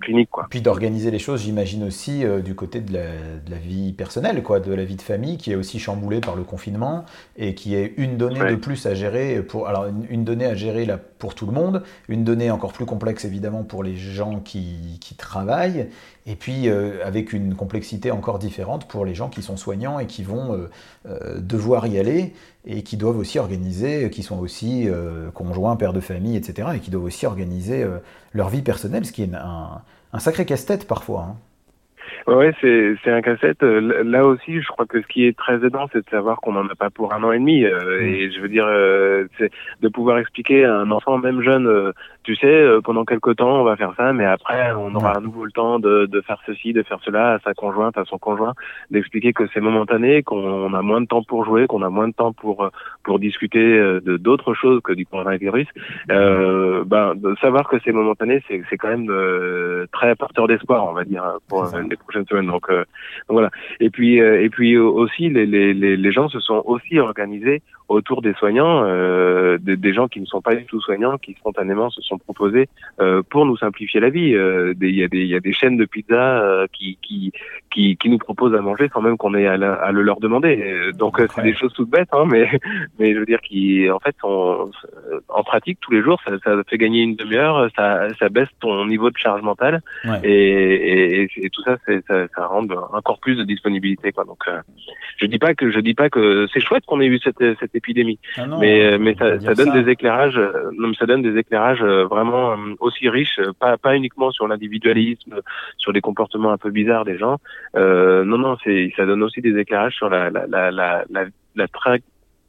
[0.00, 0.46] clinique quoi.
[0.48, 4.60] Puis d'organiser les choses, j'imagine aussi du côté de la, de la, vie personnelle quoi,
[4.60, 7.04] de la vie de famille qui est aussi chamboulée par le confinement
[7.36, 10.54] et qui est une donnée de plus à gérer pour alors une, une donnée à
[10.54, 10.83] gérer
[11.18, 15.88] pour tout le monde, une donnée encore plus complexe évidemment pour les gens qui, travaillent,
[16.26, 20.06] et puis euh, avec une complexité encore différente pour les gens qui sont soignants et
[20.06, 20.70] qui vont euh,
[21.06, 22.34] euh, devoir y aller,
[22.66, 24.88] et qui doivent aussi organiser, qui sont aussi
[25.34, 27.86] conjoints, pères de famille, etc., et qui doivent aussi organiser
[28.32, 29.82] leur vie personnelle, ce qui est un,
[30.18, 31.28] sacré casse-tête parfois.
[31.30, 31.36] Hein.
[32.26, 33.62] Ouais, c'est c'est un cassette.
[33.62, 36.52] Euh, là aussi, je crois que ce qui est très aidant, c'est de savoir qu'on
[36.52, 37.64] n'en a pas pour un an et demi.
[37.64, 38.04] Euh, mm.
[38.04, 41.92] Et je veux dire, euh, c'est de pouvoir expliquer à un enfant, même jeune,
[42.24, 45.44] tu sais, pendant quelques temps, on va faire ça, mais après, on aura à nouveau
[45.44, 48.54] le temps de, de faire ceci, de faire cela à sa conjointe, à son conjoint,
[48.90, 52.14] d'expliquer que c'est momentané, qu'on a moins de temps pour jouer, qu'on a moins de
[52.14, 52.68] temps pour
[53.02, 55.68] pour discuter de d'autres choses que du coronavirus.
[56.10, 60.92] Euh, ben, de savoir que c'est momentané, c'est c'est quand même très porteur d'espoir, on
[60.92, 62.66] va dire, pour les prochaines euh, donc,
[63.28, 63.50] voilà.
[63.80, 68.22] Et puis euh, et puis aussi les, les, les gens se sont aussi organisés autour
[68.22, 72.00] des soignants, euh, des, gens qui ne sont pas du tout soignants, qui spontanément se
[72.00, 72.68] sont proposés
[73.00, 74.34] euh, pour nous simplifier la vie.
[74.34, 77.32] Euh, il y, a des, y a des chaînes de pizza euh, qui, qui,
[77.72, 80.92] qui, qui, nous proposent à manger sans même qu'on ait à, à, le leur demander.
[80.96, 82.48] Donc c'est des choses toutes bêtes, hein, mais,
[82.98, 84.70] mais je veux dire qui en fait sont,
[85.28, 88.86] en pratique tous les jours, ça, ça fait gagner une demi-heure, ça, ça baisse ton
[88.86, 89.82] niveau de charge mentale
[90.22, 94.12] et, et, et, tout ça, ça, ça rend encore plus de disponibilité.
[94.12, 94.24] Quoi.
[94.24, 94.44] Donc
[95.16, 97.74] je dis pas que je dis pas que c'est chouette qu'on ait eu cette, cette
[97.74, 98.18] épidémie.
[98.36, 100.40] Ah mais mais ça, ça donne des éclairages,
[100.78, 105.40] non, ça donne des éclairages vraiment aussi riches, pas pas uniquement sur l'individualisme,
[105.76, 107.38] sur les comportements un peu bizarres des gens.
[107.76, 108.56] Euh, non non,
[108.96, 111.04] ça donne aussi des éclairages sur la la la la,
[111.54, 112.02] la, très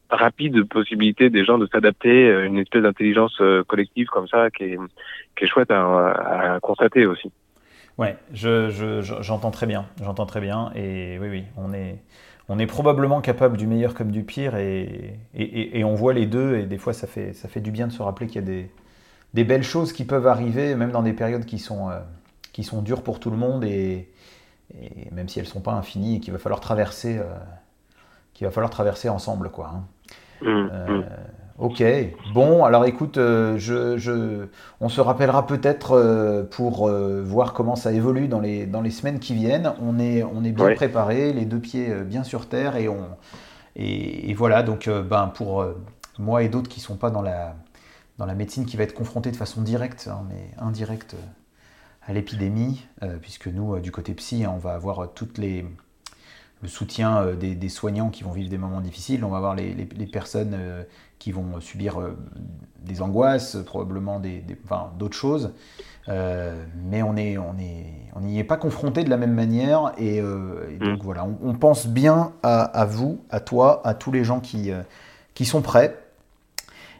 [0.10, 4.78] rapide possibilité des gens de s'adapter, une espèce d'intelligence collective comme ça qui est
[5.36, 7.32] qui est chouette à, constater aussi.
[7.98, 11.96] Ouais, je, je, j'entends très bien, j'entends très bien, et oui, oui, on est,
[12.50, 16.58] on est probablement capable du meilleur comme du pire et, et, on voit les deux
[16.58, 18.48] et des fois ça fait, ça fait du bien de se rappeler qu'il y a
[18.48, 18.70] des,
[19.36, 22.00] des, belles choses qui peuvent arriver même dans des périodes qui sont, euh,
[22.54, 24.10] qui sont dures pour tout le monde et,
[25.12, 27.24] même si elles ne sont pas infinies et qu'il va falloir traverser, euh,
[28.34, 29.72] qu'il va falloir traverser ensemble quoi.
[29.74, 29.84] Hein.
[30.42, 31.06] Mmh, euh, mmh.
[31.58, 31.82] Ok,
[32.34, 34.48] bon, alors écoute, euh, je,
[34.82, 38.90] on se rappellera peut-être euh, pour euh, voir comment ça évolue dans les, dans les
[38.90, 39.72] semaines qui viennent.
[39.82, 43.08] On est, on est bien préparé, les deux pieds bien sur terre, et, on,
[43.78, 45.66] et, voilà, donc ben, pour
[46.20, 47.56] moi et d'autres qui ne sont pas dans la,
[48.18, 51.16] dans la médecine qui va être confrontée de façon directe, hein, mais indirecte
[52.08, 52.86] à l'épidémie,
[53.22, 55.66] puisque nous, du côté psy, hein, on va avoir toutes les,
[56.62, 60.06] le soutien des, soignants qui vont vivre des moments difficiles, on va avoir les, les
[60.06, 60.56] personnes
[61.20, 62.18] qui vont subir euh,
[62.82, 64.44] des angoisses, probablement des,
[65.00, 65.54] d'autres choses.
[66.08, 69.94] Euh, mais on n'y on est, on est pas confronté de la même manière.
[69.98, 71.04] Et, euh, donc mm.
[71.04, 74.72] voilà, on, pense bien à, vous, à toi, à tous les gens qui,
[75.34, 75.98] qui sont prêts.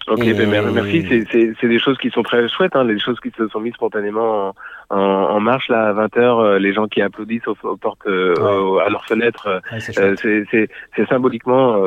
[0.08, 1.26] Ok, ben, merci.
[1.60, 4.54] C'est des choses qui sont très chouettes, hein, les choses qui se sont mises spontanément
[4.90, 8.78] en, en, marche là à 20 h euh, les gens qui applaudissent aux, portes, euh,
[8.86, 9.48] à leurs fenêtres.
[9.48, 10.16] Euh,
[10.96, 11.84] c'est symboliquement,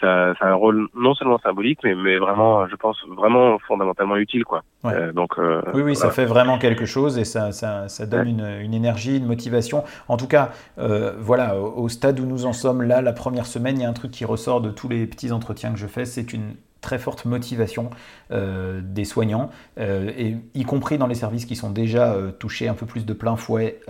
[0.00, 4.16] ça, ça, a un rôle non seulement symbolique, mais, mais vraiment, je pense vraiment fondamentalement
[4.16, 4.62] utile, quoi.
[5.14, 5.38] donc.
[5.72, 9.16] oui, oui, ça fait vraiment quelque chose et ça, ça, ça donne une, une, énergie,
[9.16, 9.82] une motivation.
[10.08, 13.82] En tout cas, voilà, au stade où nous en sommes là, la première semaine, il
[13.82, 16.32] y a un truc qui ressort de tous les petits entretiens que je fais, c'est
[16.34, 17.88] une très forte motivation
[18.30, 22.74] euh, des soignants, euh, y compris dans les services qui sont déjà euh, touchés un
[22.74, 23.80] peu plus de plein fouet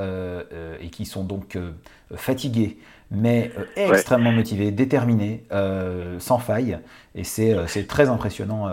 [0.80, 1.58] et qui sont donc
[2.14, 2.78] fatigué,
[3.12, 5.44] mais extrêmement motivé, déterminé,
[6.18, 6.78] sans faille.
[7.14, 8.68] Et c'est très impressionnant.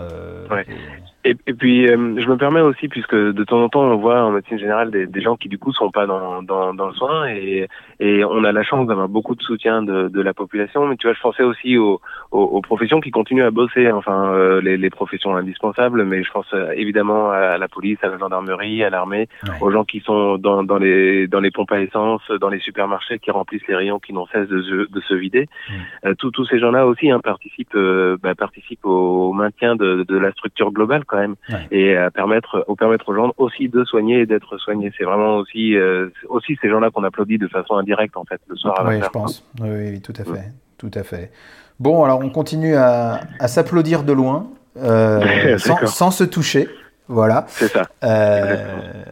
[1.22, 4.22] Et, et, puis, euh, je me permets aussi, puisque de temps en temps, on voit
[4.22, 6.94] en médecine générale des, des gens qui, du coup, sont pas dans, dans, dans le
[6.94, 10.86] soin, et, et on a la chance d'avoir beaucoup de soutien de, de, la population.
[10.86, 12.00] Mais tu vois, je pensais aussi aux,
[12.30, 16.30] aux, aux professions qui continuent à bosser, enfin, euh, les, les, professions indispensables, mais je
[16.30, 19.28] pense euh, évidemment à la police, à la gendarmerie, à l'armée,
[19.60, 23.18] aux gens qui sont dans, dans, les, dans les pompes à essence, dans les supermarchés,
[23.18, 25.48] qui remplissent les rayons, qui n'ont cesse de, de, se vider.
[26.04, 26.14] Mm.
[26.14, 27.76] tous ces gens-là aussi hein, participent,
[28.22, 31.36] bah, participent au maintien de, de la structure globale quand même,
[31.70, 34.92] et à permettre, au permettre aux gens aussi de soigner et d'être soignés.
[34.96, 38.56] C'est vraiment aussi, euh, aussi ces gens-là qu'on applaudit de façon indirecte en fait le
[38.56, 38.80] soir.
[38.80, 39.44] À oui, je pense.
[39.60, 41.30] Oui, tout à fait, tout à fait.
[41.78, 46.68] Bon, alors on continue à, à s'applaudir de loin, euh, sans, sans, se toucher.
[47.08, 47.46] Voilà.
[47.48, 47.82] C'est ça.
[48.04, 48.64] Euh,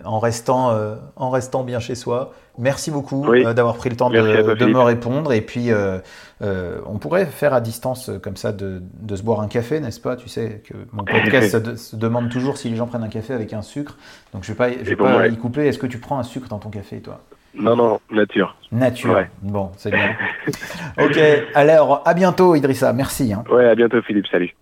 [0.04, 2.33] en restant, euh, en restant bien chez soi.
[2.59, 5.33] Merci beaucoup euh, d'avoir pris le temps de, de, me répondre.
[5.33, 5.99] Et puis, euh,
[6.42, 10.01] euh, on pourrait faire à distance comme ça de, de se boire un café, n'est-ce
[10.01, 10.16] pas?
[10.16, 13.53] Tu sais que mon podcast se, demande toujours si les gens prennent un café avec
[13.53, 13.97] un sucre.
[14.35, 15.66] Donc, je ne vais pas, je vais pas y couper.
[15.68, 17.21] Est-ce que tu prends un sucre dans ton café, toi?
[17.55, 18.57] Non, non, nature.
[18.73, 19.27] Nature.
[19.40, 20.16] Bon, c'est bien.
[20.99, 21.18] ok.
[21.55, 22.92] Alors, à bientôt, Idrissa.
[22.92, 23.33] Merci.
[23.33, 23.44] Hein.
[23.53, 24.27] Ouais, à bientôt, Philippe.
[24.27, 24.55] Salut.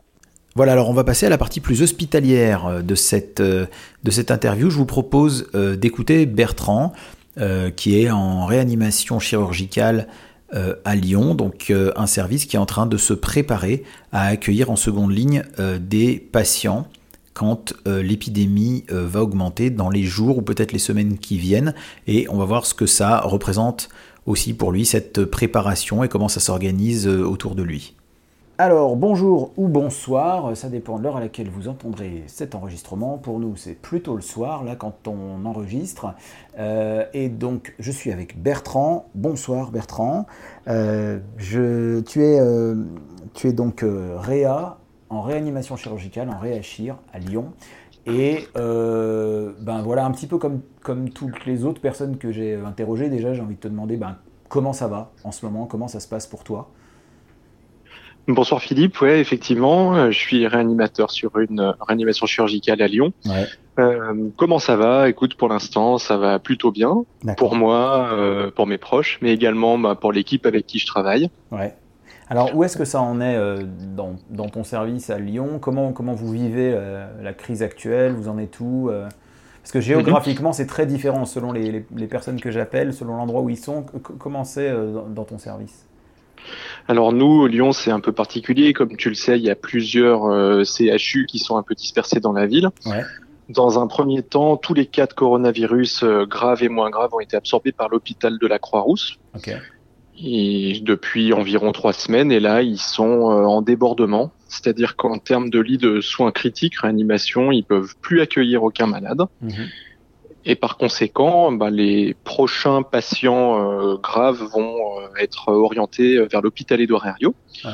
[0.54, 4.70] Voilà, alors on va passer à la partie plus hospitalière de cette, de cette interview.
[4.70, 6.94] Je vous propose d'écouter Bertrand,
[7.38, 10.08] euh, qui est en réanimation chirurgicale
[10.54, 14.28] euh, à Lyon, donc euh, un service qui est en train de se préparer à
[14.28, 15.42] accueillir en seconde ligne
[15.78, 16.86] des patients
[17.34, 21.74] quand l'épidémie va augmenter dans les jours ou peut-être les semaines qui viennent.
[22.06, 23.90] Et on va voir ce que ça représente
[24.24, 27.94] aussi pour lui, cette préparation et comment ça s'organise autour de lui.
[28.58, 33.18] Alors bonjour ou bonsoir, ça dépend de l'heure à laquelle vous entendrez cet enregistrement.
[33.18, 36.14] Pour nous c'est plutôt le soir, là quand on enregistre.
[36.58, 39.10] Euh, et donc je suis avec Bertrand.
[39.14, 40.24] Bonsoir Bertrand.
[40.68, 42.76] Euh, je, tu, es, euh,
[43.34, 44.78] tu es donc réa
[45.10, 47.52] en réanimation chirurgicale, en réachir à Lyon.
[48.06, 53.10] Et ben voilà, un petit peu comme, comme toutes les autres personnes que j'ai interrogées,
[53.10, 54.16] déjà j'ai envie de te demander ben,
[54.48, 56.70] comment ça va en ce moment, comment ça se passe pour toi?
[58.28, 63.12] Bonsoir Philippe, ouais effectivement, euh, je suis réanimateur sur une euh, réanimation chirurgicale à Lyon.
[63.24, 63.46] Ouais.
[63.78, 65.08] Euh, comment ça va?
[65.08, 67.04] Écoute, pour l'instant, ça va plutôt bien
[67.36, 71.30] pour moi, euh, pour mes proches, mais également bah, pour l'équipe avec qui je travaille.
[71.52, 71.74] Ouais.
[72.28, 73.62] Alors où est-ce que ça en est euh,
[73.94, 75.60] dans, dans, ton service à Lyon?
[75.60, 76.76] Comment, comment vous vivez
[77.22, 78.12] la crise actuelle?
[78.12, 78.90] Vous en êtes où
[79.62, 83.42] Parce que géographiquement, c'est très différent selon les, les, les personnes que j'appelle, selon l'endroit
[83.42, 83.86] où ils sont.
[84.18, 84.72] Comment c'est
[85.14, 85.85] dans ton service?
[86.88, 88.72] Alors nous, Lyon, c'est un peu particulier.
[88.72, 92.20] Comme tu le sais, il y a plusieurs euh, CHU qui sont un peu dispersés
[92.20, 92.68] dans la ville.
[93.48, 97.20] Dans un premier temps, tous les cas de coronavirus euh, graves et moins graves ont
[97.20, 99.18] été absorbés par l'hôpital de la Croix-Rousse.
[100.18, 104.32] Et depuis environ trois semaines, et là, ils sont euh, en débordement.
[104.48, 109.22] C'est-à-dire qu'en termes de lits de soins critiques, réanimation, ils peuvent plus accueillir aucun malade.
[109.42, 109.68] Mhm.
[110.48, 116.80] Et par conséquent, bah, les prochains patients euh, graves vont euh, être orientés vers l'hôpital
[116.80, 117.70] Edouard Ouais.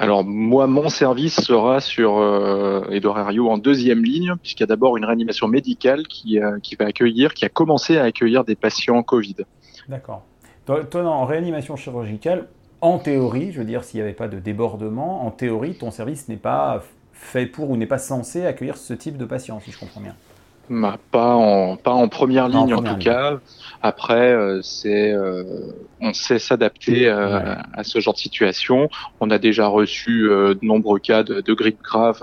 [0.00, 4.96] Alors moi, mon service sera sur euh, Edouard en deuxième ligne, puisqu'il y a d'abord
[4.96, 9.02] une réanimation médicale qui, euh, qui va accueillir, qui a commencé à accueillir des patients
[9.02, 9.36] Covid.
[9.88, 10.24] D'accord.
[10.64, 12.48] Toi, en réanimation chirurgicale,
[12.80, 16.28] en théorie, je veux dire, s'il n'y avait pas de débordement, en théorie, ton service
[16.28, 19.78] n'est pas fait pour ou n'est pas censé accueillir ce type de patients, si je
[19.78, 20.16] comprends bien
[21.10, 23.38] pas en pas en première ligne en, tout cas.
[23.82, 28.88] Après, euh, c'est euh, on sait s'adapter euh, à ce genre de situation.
[29.20, 32.20] On a déjà reçu de nombreux cas de, de grippe grave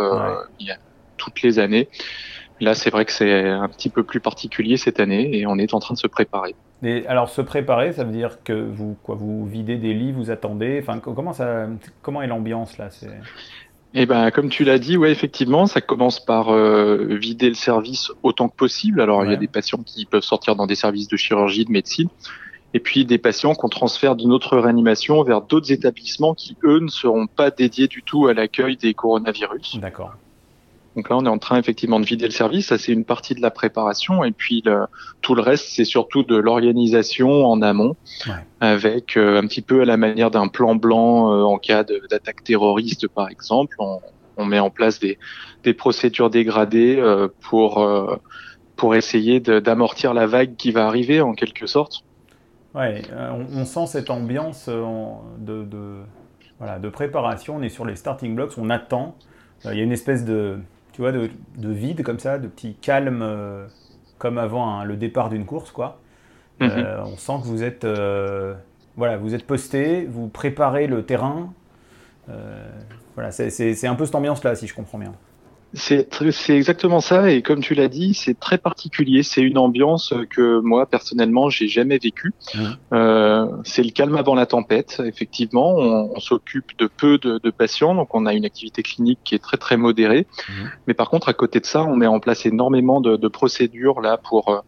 [0.60, 0.78] il y a
[1.18, 1.90] toutes les années.
[2.60, 5.74] Là, c'est vrai que c'est un petit peu plus particulier cette année et on est
[5.76, 6.56] en train de se préparer.
[6.84, 10.32] Et alors, se préparer, ça veut dire que vous quoi, vous videz des lits, vous
[10.32, 10.80] attendez.
[10.82, 11.68] Enfin, comment ça,
[12.02, 12.90] comment est l'ambiance là?
[14.00, 18.12] Eh ben, comme tu l'as dit, ouais, effectivement, ça commence par euh, vider le service
[18.22, 19.02] autant que possible.
[19.02, 21.72] Alors, il y a des patients qui peuvent sortir dans des services de chirurgie, de
[21.72, 22.08] médecine,
[22.76, 26.90] et puis des patients qu'on transfère d'une autre réanimation vers d'autres établissements qui, eux, ne
[26.90, 29.78] seront pas dédiés du tout à l'accueil des coronavirus.
[29.80, 30.14] D'accord.
[30.98, 32.70] Donc là, on est en train effectivement de vider le service.
[32.70, 34.24] Ça, c'est une partie de la préparation.
[34.24, 34.64] Et puis
[35.22, 37.96] tout le reste, c'est surtout de l'organisation en amont,
[38.62, 42.44] avec euh, un petit peu à la manière d'un plan blanc euh, en cas d'attaque
[42.44, 43.76] terroriste, par exemple.
[43.78, 44.00] On,
[44.38, 45.20] on, met en place des,
[45.64, 47.88] des procédures dégradées euh, pour
[48.76, 52.04] pour essayer d'amortir la vague qui va arriver, en quelque sorte.
[52.74, 56.02] Ouais, on, on sent cette ambiance de, de,
[56.58, 57.58] voilà, de préparation.
[57.58, 59.16] On est sur les starting blocks, on attend.
[59.66, 60.60] Il y a une espèce de
[60.98, 61.30] tu vois, de,
[61.70, 63.68] vide comme ça, de petit calme, euh,
[64.18, 66.00] comme avant hein, le départ d'une course, quoi.
[66.60, 66.72] Mhm.
[67.06, 67.86] on sent que vous êtes,
[68.96, 71.54] voilà, vous êtes posté, vous préparez le terrain.
[73.14, 75.14] voilà, c'est un peu cette ambiance-là, si je comprends bien.
[75.78, 79.24] C'est exactement ça et comme tu l'as dit, c'est très particulier.
[79.24, 82.34] C'est une ambiance que moi personnellement j'ai jamais vécue.
[82.54, 82.60] Mmh.
[82.94, 85.02] Euh, c'est le calme avant la tempête.
[85.06, 89.20] Effectivement, on, on s'occupe de peu de, de, patients, donc on a une activité clinique
[89.24, 90.26] qui est très très modérée.
[90.50, 90.54] Mmh.
[90.88, 94.02] Mais par contre, à côté de ça, on met en place énormément de, de procédures
[94.02, 94.60] là pour euh,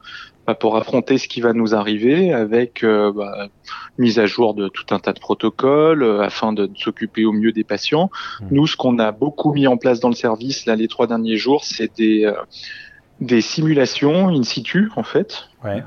[0.56, 3.48] pour affronter ce qui va nous arriver avec euh, bah,
[3.98, 7.52] mise à jour de tout un tas de protocoles euh, afin de, s'occuper au mieux
[7.52, 8.10] des patients.
[8.42, 8.46] Mmh.
[8.52, 11.38] Nous, ce qu'on a beaucoup mis en place dans le service là les trois derniers
[11.38, 12.34] jours, c'est des euh,
[13.22, 15.50] des simulations in situ en fait.
[15.64, 15.84] Ouais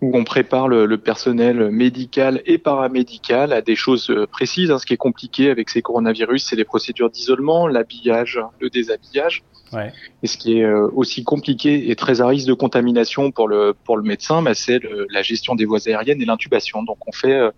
[0.00, 4.70] où on prépare le, le, personnel médical et paramédical à des choses précises.
[4.70, 4.78] Hein.
[4.78, 9.42] Ce qui est compliqué avec ces coronavirus, c'est les procédures d'isolement, l'habillage, le déshabillage.
[9.72, 9.92] Ouais.
[10.22, 13.74] Et ce qui est euh, aussi compliqué et très à risque de contamination pour le
[13.84, 16.82] pour le médecin, bah, c'est la gestion des voies aériennes et l'intubation.
[16.82, 17.50] Donc on fait euh,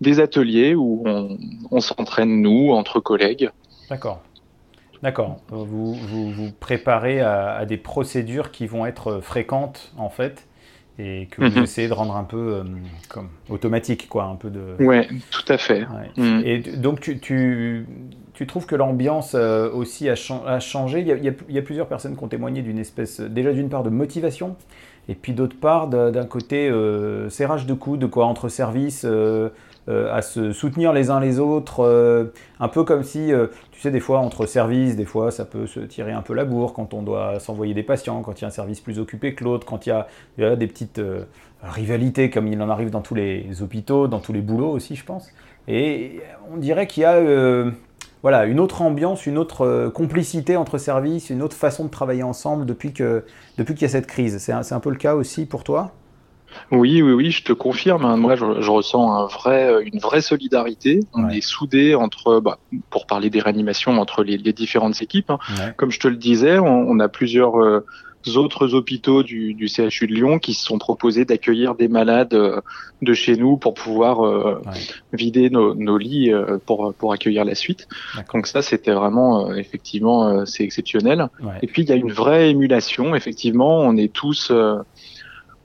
[0.00, 1.38] des ateliers où on,
[1.70, 3.50] on s'entraîne nous entre collègues.
[3.88, 4.22] D'accord.
[5.02, 5.36] D'accord.
[5.48, 10.46] Vous, vous, vous préparez à, à, des procédures qui vont être fréquentes en fait
[10.98, 11.64] et que vous mhm.
[11.64, 12.62] essayez de rendre un peu euh,
[13.08, 14.82] comme automatique, quoi, un peu de.
[14.82, 15.86] Ouais, tout à fait.
[16.16, 16.42] Mhm.
[16.44, 17.86] Et donc tu, tu,
[18.32, 20.14] tu, trouves que l'ambiance euh, aussi a,
[20.46, 21.00] a changé?
[21.00, 23.68] Il y a, il y a, plusieurs personnes qui ont témoigné d'une espèce, déjà d'une
[23.68, 24.56] part de motivation,
[25.08, 29.04] et puis d'autre part d'un côté euh, serrage de coudes, quoi, entre services.
[29.90, 33.82] Euh, à se soutenir les uns les autres, euh, un peu comme si, euh, tu
[33.82, 36.72] sais, des fois entre services, des fois ça peut se tirer un peu la bourre
[36.72, 39.44] quand on doit s'envoyer des patients, quand il y a un service plus occupé que
[39.44, 39.90] l'autre, quand il
[40.38, 41.02] y, a, des petites
[41.62, 45.04] rivalités comme il en arrive dans tous les hôpitaux, dans tous les boulots aussi, je
[45.04, 45.30] pense.
[45.68, 46.20] Et
[46.50, 47.20] on dirait qu'il y a
[48.22, 52.64] voilà, une autre ambiance, une autre complicité entre services, une autre façon de travailler ensemble
[52.64, 53.22] depuis qu'il
[53.58, 54.38] depuis qu'il y a cette crise.
[54.38, 55.92] C'est un, peu le cas aussi pour toi?
[56.70, 58.04] Oui, oui, oui, je te confirme.
[58.04, 58.16] Hein.
[58.16, 61.00] Moi, je, ressens un vrai, euh, une vraie solidarité.
[61.12, 62.58] On est soudés entre, bah,
[62.90, 65.30] pour parler des réanimations, entre les, les différentes équipes.
[65.30, 65.38] Hein.
[65.76, 67.84] Comme je te le disais, on, on a plusieurs euh,
[68.36, 72.60] autres hôpitaux du, du, CHU de Lyon qui se sont proposés d'accueillir des malades euh,
[73.02, 74.62] de chez nous pour pouvoir
[75.12, 76.32] vider nos, nos lits
[76.64, 77.86] pour, pour accueillir la suite.
[78.32, 81.28] Donc ça, c'était vraiment, effectivement, c'est exceptionnel.
[81.60, 83.14] Et puis, il y a une vraie émulation.
[83.14, 84.50] Effectivement, on est tous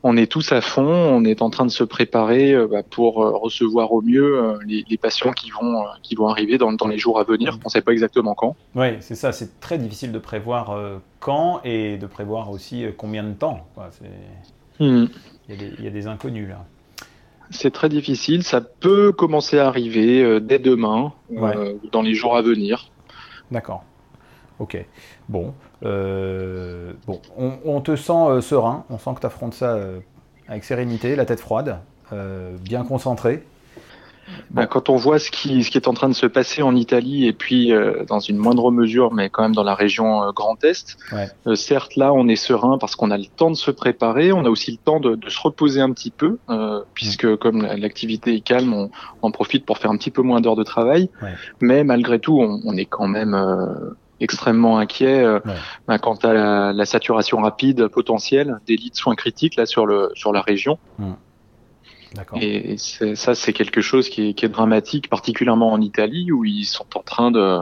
[0.04, 3.24] on est tous à fond, on est en train de se préparer euh, bah, pour
[3.24, 7.20] euh, recevoir au mieux euh, les, patients qui vont, qui vont arriver dans, les jours
[7.20, 7.58] à venir.
[7.64, 8.56] On ne sait pas exactement quand.
[8.76, 10.78] Oui, c'est ça, c'est très difficile de prévoir
[11.20, 13.68] quand et de prévoir aussi combien de temps.
[14.80, 15.06] Hmm.
[15.50, 16.66] Il, y a des, inconnus là.
[17.50, 21.40] C'est très difficile, ça peut commencer à arriver dès demain, ou
[21.92, 22.92] dans les jours à venir.
[23.52, 23.84] D'accord.
[24.60, 24.86] Ok.
[25.28, 25.54] Bon,
[25.86, 30.00] euh, bon, on, te sent euh, serein, on sent que tu affrontes ça euh,
[30.48, 31.80] avec sérénité, la tête froide,
[32.62, 33.44] bien concentré.
[34.52, 36.76] Ben, quand on voit ce qui, ce qui est en train de se passer en
[36.76, 37.72] Italie et puis
[38.08, 40.98] dans une moindre mesure, mais quand même dans la région Grand Est,
[41.56, 44.50] certes là on est serein parce qu'on a le temps de se préparer, on a
[44.50, 46.38] aussi le temps de, se reposer un petit peu,
[46.96, 47.38] puisque mm.
[47.38, 48.90] comme l'activité est calme, on,
[49.22, 51.10] en profite pour faire un petit peu moins d'heures de travail.
[51.62, 53.36] Mais malgré tout, on, on est quand même
[54.20, 55.40] extrêmement inquiet euh,
[55.88, 60.12] bah, quant à la, saturation rapide potentielle des lits de soins critiques là sur le
[60.16, 60.78] sur la région.
[60.98, 61.14] Hmm.
[62.42, 66.66] Et ça, c'est quelque chose qui est, qui est, dramatique, particulièrement en Italie, où ils
[66.66, 67.60] sont en train de,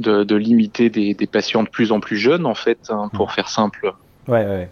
[0.00, 3.28] de, de limiter des, des, patients de plus en plus jeunes, en fait, hein, pour
[3.28, 3.30] hmm.
[3.30, 3.94] faire simple.
[4.26, 4.70] Ouais, ouais,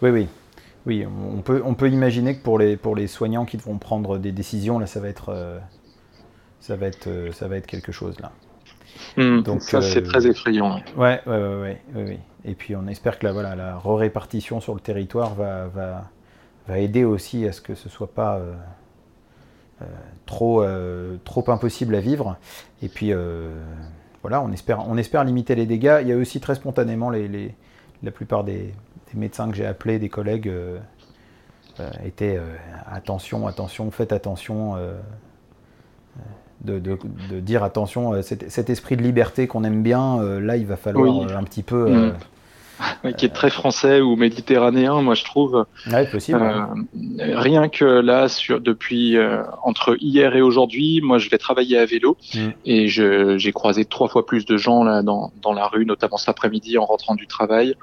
[0.00, 0.28] oui, oui.
[0.86, 4.18] Oui, on peut, on peut imaginer que pour les, pour les soignants qui devront prendre
[4.18, 5.58] des décisions, là, ça va être, euh,
[6.60, 8.32] ça va être, euh, ça va être quelque chose, là.
[9.16, 10.80] Hmm, Donc, ça, c'est euh, très effrayant.
[10.96, 14.80] Ouais, ouais, ouais, ouais, Et puis, on espère que la, voilà, la répartition sur le
[14.80, 16.10] territoire va, va,
[16.68, 18.54] va aider aussi à ce que ce soit pas euh,
[19.82, 19.86] euh,
[20.26, 20.64] trop,
[21.24, 22.36] trop impossible à vivre.
[22.82, 23.12] Et puis,
[24.22, 25.98] voilà, on espère, on espère limiter les dégâts.
[26.02, 27.54] Il y a aussi très spontanément les, les
[28.02, 28.74] la plupart des,
[29.12, 30.50] des médecins que j'ai appelés, des collègues,
[32.04, 32.38] étaient
[32.86, 34.76] attention, attention, faites attention
[36.64, 36.98] de,
[37.40, 41.22] dire attention, euh, cet, esprit de liberté qu'on aime bien, euh, là il va falloir
[41.22, 41.90] euh, un petit peu.
[41.90, 42.12] Mm
[43.16, 45.64] qui est très français ou méditerranéen, moi je trouve.
[45.92, 46.42] Ouais, possible.
[47.20, 49.16] Rien que là, sur, depuis
[49.62, 52.38] entre hier et aujourd'hui, moi je vais travailler à vélo mm.
[52.64, 56.30] et j'ai croisé trois fois plus de gens là dans, dans la rue, notamment cet
[56.30, 57.76] après-midi en rentrant du travail,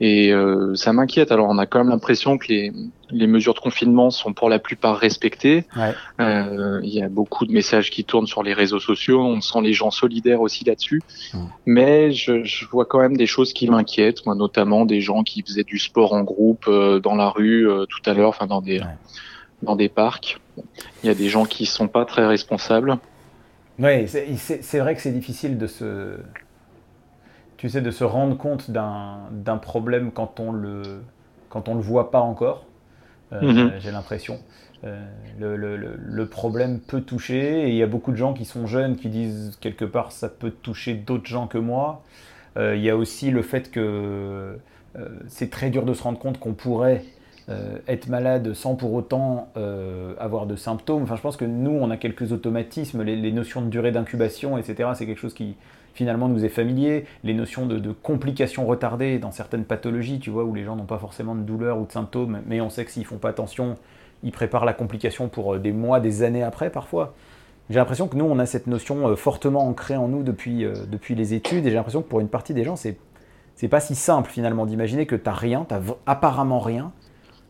[0.00, 0.32] et
[0.74, 1.32] ça m'inquiète.
[1.32, 2.72] Alors on a quand même l'impression que les,
[3.10, 5.64] les mesures de confinement sont pour la plupart respectées.
[5.76, 5.94] Ouais.
[6.20, 9.60] Euh, il y a beaucoup de messages qui tournent sur les réseaux sociaux, on sent
[9.62, 11.02] les gens solidaires aussi là-dessus,
[11.66, 15.64] mais je, je vois quand même des choses qui m'inquiètent notamment des gens qui faisaient
[15.64, 18.80] du sport en groupe euh, dans la rue euh, tout à l'heure, enfin dans des
[19.62, 20.40] dans des parcs.
[21.02, 22.98] Il y a des gens qui sont pas très responsables.
[23.78, 26.16] Oui, c'est vrai que c'est difficile de se,
[27.56, 30.82] tu sais, de se rendre compte d'un problème quand on le
[31.48, 32.64] quand on le voit pas encore.
[33.32, 33.72] Euh, mhm.
[33.78, 34.38] J'ai l'impression.
[34.84, 35.04] Euh,
[35.40, 38.68] le, le, le, problème peut toucher et il y a beaucoup de gens qui sont
[38.68, 42.04] jeunes qui disent quelque part ça peut toucher d'autres gens que moi.
[42.56, 44.56] Euh, il y a aussi le fait que
[45.26, 47.04] c'est très dur de se rendre compte qu'on pourrait
[47.86, 49.48] être malade sans pour autant
[50.18, 51.02] avoir de symptômes.
[51.02, 54.58] Enfin, je pense que nous, on a quelques automatismes, les, les notions de durée d'incubation,
[54.58, 54.90] etc.
[54.94, 55.54] C'est quelque chose qui,
[55.98, 60.54] finalement nous est familier, les notions de, complications retardées dans certaines pathologies, tu vois, où
[60.54, 63.04] les gens n'ont pas forcément de douleur ou de symptômes, mais on sait que s'ils
[63.04, 63.74] font pas attention,
[64.22, 67.14] ils préparent la complication pour euh, des mois, des années après parfois.
[67.68, 70.72] J'ai l'impression que nous, on a cette notion euh, fortement ancrée en nous depuis, euh,
[70.88, 72.96] depuis les études, et j'ai l'impression que pour une partie des gens, c'est
[73.56, 75.74] c'est pas si simple finalement d'imaginer que tu n'as rien, tu
[76.06, 76.92] apparemment rien,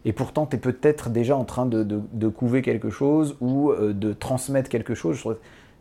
[0.07, 4.14] et pourtant tu es peut-être déjà en train de, de, couver quelque chose ou de
[4.14, 5.22] transmettre quelque chose.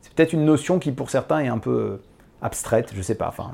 [0.02, 2.02] C'est peut-être une notion qui pour certains est un peu
[2.42, 3.28] abstraite, je sais pas.
[3.28, 3.54] Enfin.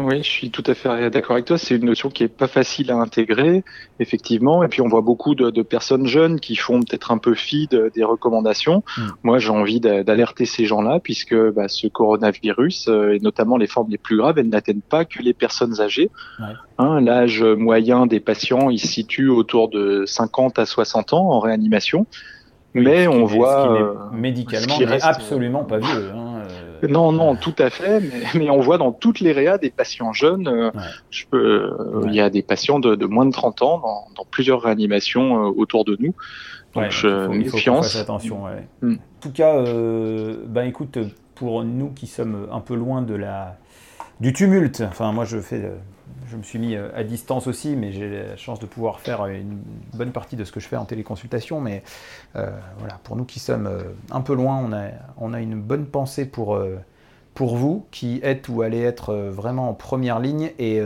[0.00, 1.58] Oui, je suis tout à fait d'accord avec toi.
[1.58, 3.64] C'est une notion qui est pas facile à intégrer,
[3.98, 4.62] effectivement.
[4.62, 8.04] Et puis on voit beaucoup de, personnes jeunes qui font peut-être un peu fi des
[8.04, 8.84] recommandations.
[8.96, 9.08] Hmm.
[9.24, 13.90] Moi, j'ai envie d'alerter ces gens-là, puisque bah, ce coronavirus, euh, et notamment les formes
[13.90, 16.10] les plus graves, elles n'atteignent pas que les personnes âgées.
[16.78, 21.40] Hein, L'âge moyen des patients, il se situe autour de 50 à 60 ans en
[21.40, 22.06] réanimation.
[22.72, 26.12] mais on voit euh, médicalement absolument pas vieux.
[26.14, 26.27] Hein.
[26.88, 28.00] Non, non, tout à fait.
[28.34, 30.48] Mais, on voit dans toutes les réas des patients jeunes.
[30.48, 30.70] Euh,
[31.10, 33.78] je peux, euh, Il y a des patients de, moins de 30 ans
[34.16, 36.14] dans, plusieurs réanimations euh, autour de nous.
[36.74, 38.44] Donc, je, il faut, attention.
[38.82, 38.94] Mm.
[38.94, 40.98] En tout cas, ben écoute,
[41.34, 43.56] pour nous qui sommes un peu loin de la
[44.20, 44.82] du tumulte.
[44.86, 45.72] Enfin, moi, je fais
[46.30, 49.26] je me suis mis euh, à distance aussi, mais j'ai la chance de pouvoir faire
[49.26, 49.58] une
[49.94, 51.60] bonne partie de ce que je fais en téléconsultation.
[51.60, 51.82] Mais
[52.36, 55.60] euh, voilà, pour nous qui sommes euh, un peu loin, on a, on a une
[55.60, 56.60] bonne pensée pour,
[57.34, 60.52] pour vous qui êtes ou allez être vraiment en première ligne.
[60.58, 60.76] Et,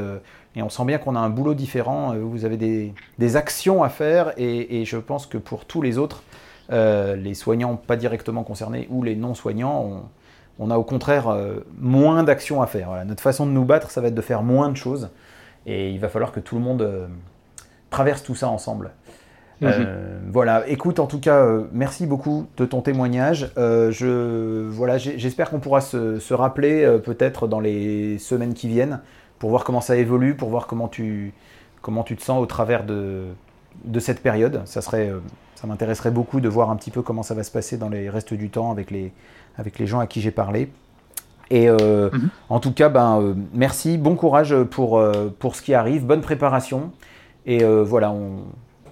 [0.55, 2.15] et on sent bien qu'on a un boulot différent.
[2.15, 4.33] Vous avez des, des actions à faire.
[4.37, 6.23] Et, et, je pense que pour tous les autres,
[6.71, 10.03] les soignants pas directement concernés ou les non-soignants, on,
[10.63, 11.35] on a au contraire
[11.79, 12.89] moins d'actions à faire.
[12.89, 15.11] Voilà, notre façon de nous battre, ça va être de faire moins de choses.
[15.67, 17.07] Et il va falloir que tout le monde euh,
[17.91, 18.91] traverse tout ça ensemble.
[19.61, 19.71] Mhm.
[19.71, 23.53] Euh, voilà, écoute, en tout cas, euh, merci beaucoup de ton témoignage.
[23.57, 29.01] je, voilà, j'espère qu'on pourra se, rappeler peut-être dans les semaines qui viennent
[29.39, 31.33] pour voir comment ça évolue, pour voir comment tu,
[31.81, 33.27] comment tu te sens au travers de,
[33.85, 34.63] de cette période.
[34.65, 35.13] Ça, serait,
[35.55, 38.11] ça m'intéresserait beaucoup de voir un petit peu comment ça va se passer dans les
[38.11, 39.13] restes du temps avec les,
[39.57, 40.71] avec les gens à qui j'ai parlé.
[41.51, 42.31] Et euh, mhm.
[42.49, 46.23] en tout cas, ben, euh, merci, bon courage pour, euh, pour ce qui arrive, bonne
[46.23, 46.93] préparation.
[47.45, 48.45] Et voilà, on,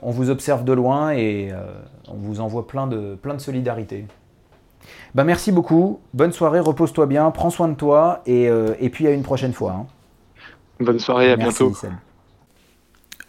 [0.02, 1.52] on, vous observe de loin et
[2.08, 4.06] on vous envoie plein de, plein de solidarité.
[5.14, 8.46] Ben, merci beaucoup, bonne soirée, repose-toi bien, prends soin de toi et,
[8.80, 9.72] et puis à une prochaine fois.
[9.72, 9.86] Hein.
[10.80, 11.72] Bonne soirée, à bientôt.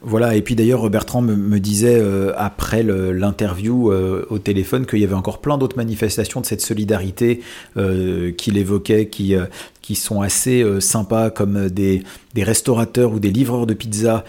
[0.03, 5.03] Voilà, et puis d'ailleurs Bertrand me, disait euh, après l'interview euh, au téléphone qu'il y
[5.03, 7.41] avait encore plein d'autres manifestations de cette solidarité
[7.77, 9.35] euh, qu'il évoquait, qui,
[9.81, 12.01] qui sont assez sympas, comme des,
[12.35, 14.25] restaurateurs ou des livreurs de pizza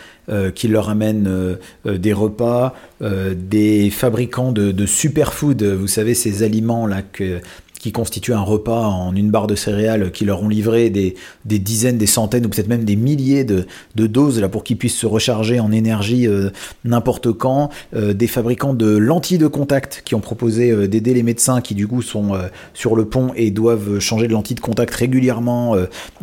[0.54, 7.02] qui leur amènent des repas, des fabricants de, de superfood, vous savez ces aliments là
[7.02, 7.40] que
[7.82, 11.98] qui constituent un repas en une barre de céréales qui leur ont livré des, dizaines,
[11.98, 13.66] des centaines ou peut-être même des milliers de,
[13.96, 16.50] de, doses là pour qu'ils puissent se recharger en énergie euh,
[16.84, 21.24] n'importe quand, euh, des fabricants de lentilles de contact qui ont proposé euh, d'aider les
[21.24, 22.38] médecins qui du coup sont
[22.72, 25.74] sur le pont et doivent changer de lentilles de contact régulièrement,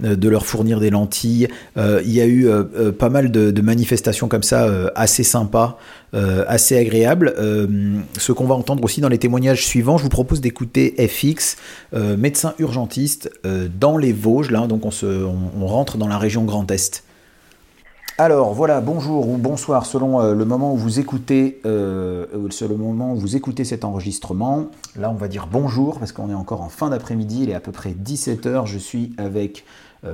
[0.01, 1.49] de leur fournir des lentilles.
[1.77, 2.47] Il y a eu
[2.97, 5.77] pas mal de, de, manifestations comme ça assez sympas.
[6.13, 7.33] Assez agréables.
[8.17, 11.57] ce qu'on va entendre aussi dans les témoignages suivants, je vous propose d'écouter FX
[11.93, 14.51] euh, médecin urgentiste euh, dans les Vosges.
[14.51, 17.03] Là, donc on, se, on, rentre dans la région Grand Est.
[18.17, 22.27] Alors voilà, bonjour ou bonsoir selon euh, le moment où vous écoutez, le
[22.77, 24.67] moment où vous écoutez cet enregistrement.
[24.95, 27.61] Là, on va dire bonjour parce qu'on est encore en fin d'après-midi, il est à
[27.61, 28.65] peu près 17h.
[28.65, 29.63] Je suis avec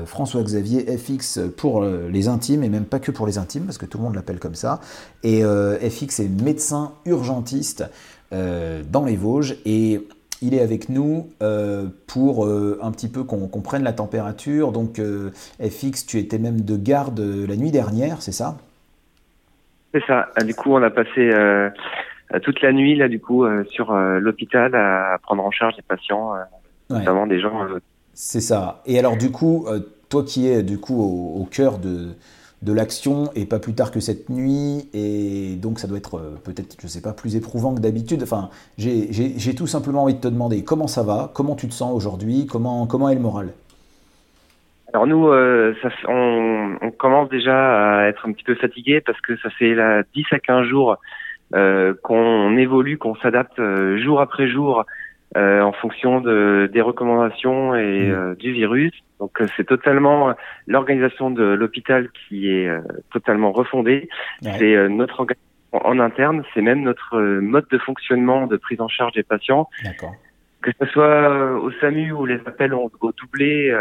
[0.06, 3.98] François-Xavier FX pour les intimes et même pas que pour les intimes parce que tout
[3.98, 4.82] le monde l'appelle comme ça.
[5.24, 7.84] Et FX est médecin urgentiste
[8.32, 10.02] dans les Vosges et
[10.42, 14.72] il est avec nous euh, pour euh, un petit peu qu'on prenne la température.
[14.72, 18.58] Donc, euh, FX, tu étais même de garde la nuit dernière, c'est ça?
[19.94, 20.28] C'est ça.
[20.44, 21.32] Du coup, on a passé
[22.44, 26.34] toute la nuit là, du coup, sur l'hôpital à prendre en charge les patients,
[26.90, 27.66] notamment des gens.
[28.16, 28.82] C'est ça.
[28.86, 29.68] Et alors, du coup,
[30.10, 32.16] toi qui es du coup au, cœur de,
[32.62, 34.90] de l'action et pas plus tard que cette nuit.
[34.94, 38.24] Et donc ça doit être peut-être, je sais pas, plus éprouvant que d'habitude.
[38.24, 41.94] Enfin, j'ai tout simplement envie de te demander comment ça va, comment tu te sens
[41.94, 43.50] aujourd'hui, comment, comment est le moral?
[44.94, 45.30] Alors nous,
[45.82, 49.76] ça, on, on, commence déjà à être un petit peu fatigué parce que ça fait
[49.76, 50.98] là, 10 à 15 jours
[51.54, 54.84] euh, qu'on évolue, qu'on s'adapte euh, jour après jour
[55.36, 58.36] euh, en fonction de, des recommandations et mmh.
[58.36, 58.94] du virus.
[59.20, 60.34] Donc c'est totalement
[60.68, 62.70] l'organisation de l'hôpital qui est
[63.12, 64.10] totalement refondée.
[64.42, 69.14] C'est notre organisation en interne, c'est même notre mode de fonctionnement de prise en charge
[69.14, 69.70] des patients.
[70.62, 73.74] Que ce soit au SAMU où les appels ont, doublé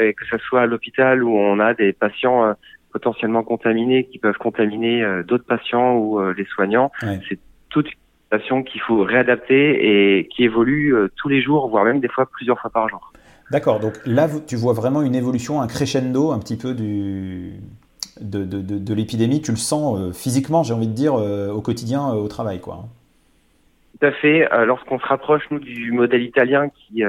[0.00, 2.56] et que ce soit à l'hôpital où on a des patients
[2.96, 6.90] potentiellement contaminés qui peuvent contaminer euh, d'autres patients ou euh, les soignants.
[7.28, 7.88] C'est toute
[8.32, 12.08] une situation qu'il faut réadapter et qui évolue euh, tous les jours, voire même des
[12.08, 13.12] fois plusieurs fois par jour.
[13.50, 17.54] D'accord, donc là tu vois vraiment une évolution, un crescendo un petit peu du,
[18.20, 19.40] de, de, de, l'épidémie.
[19.40, 22.60] Tu le sens physiquement, j'ai envie de dire, au quotidien, au travail.
[22.60, 22.86] quoi.
[24.00, 24.48] Tout à fait.
[24.66, 27.04] Lorsqu'on se rapproche, nous, du modèle italien qui,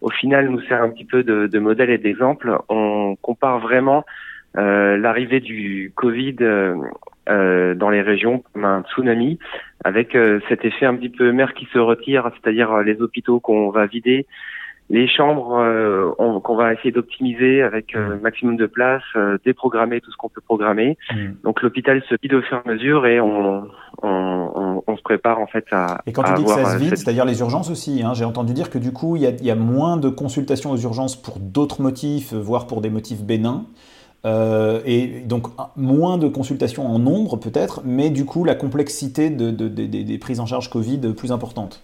[0.00, 4.04] au final, nous sert un petit peu de, modèle et d'exemple, on compare vraiment
[4.56, 6.36] euh, l'arrivée du Covid
[7.28, 9.38] euh, euh, dans les régions comme un tsunami,
[9.84, 10.16] avec
[10.48, 14.26] cet effet un petit peu mer qui se retire, c'est-à-dire les hôpitaux qu'on va vider,
[14.88, 19.02] les chambres qu'on va essayer d'optimiser avec euh, maximum de place,
[19.44, 20.96] déprogrammer tout ce qu'on peut programmer.
[21.12, 21.26] Mm.
[21.44, 23.68] Donc l'hôpital se vide au fur et à mesure et on,
[24.02, 26.02] on, on, se prépare en fait à.
[26.06, 28.02] Et quand tu dis que ça se vide, c'est-à-dire les urgences aussi.
[28.02, 30.70] Hein, J'ai entendu dire que du coup il y a, y a moins de consultations
[30.70, 33.66] aux urgences pour d'autres motifs, voire pour des motifs bénins.
[34.24, 35.46] Euh, et donc
[35.76, 40.46] moins de consultations en nombre peut-être, mais du coup la complexité de, des prises en
[40.46, 41.82] charge Covid plus importante.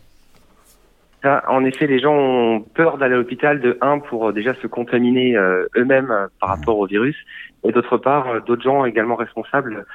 [1.25, 4.67] en effet, les gens ont peur d'aller à l'hôpital de un pour euh, déjà se
[4.67, 6.53] contaminer euh, eux-mêmes par mmh.
[6.53, 7.17] rapport au virus,
[7.63, 9.87] et d'autre part, d'autres gens également responsables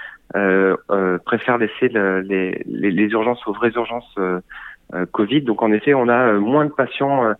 [1.25, 4.15] préfèrent laisser les, les, urgences aux vraies urgences
[5.11, 5.41] Covid.
[5.41, 7.33] Donc en effet, on a moins de patients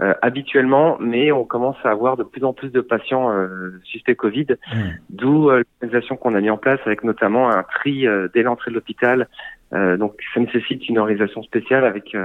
[0.00, 4.14] euh, habituellement, mais on commence à avoir de plus en plus de patients euh, suspects
[4.14, 4.78] Covid, hmm.
[5.10, 8.76] d'où euh, l'organisation qu'on a mis en place avec notamment un tri dès l'entrée de
[8.76, 9.28] l'hôpital.
[9.72, 12.16] donc ça nécessite une organisation spéciale avec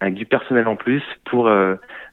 [0.00, 1.50] avec du personnel en plus pour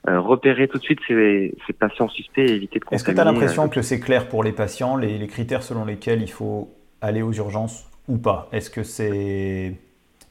[0.07, 2.85] repérer tout de suite ces, ces patients suspects et éviter de.
[2.91, 5.85] Est-ce que tu as l'impression que c'est clair pour les patients, les, les critères selon
[5.85, 6.69] lesquels il faut
[7.01, 8.49] aller aux urgences ou pas?
[8.51, 9.73] Est-ce que c'est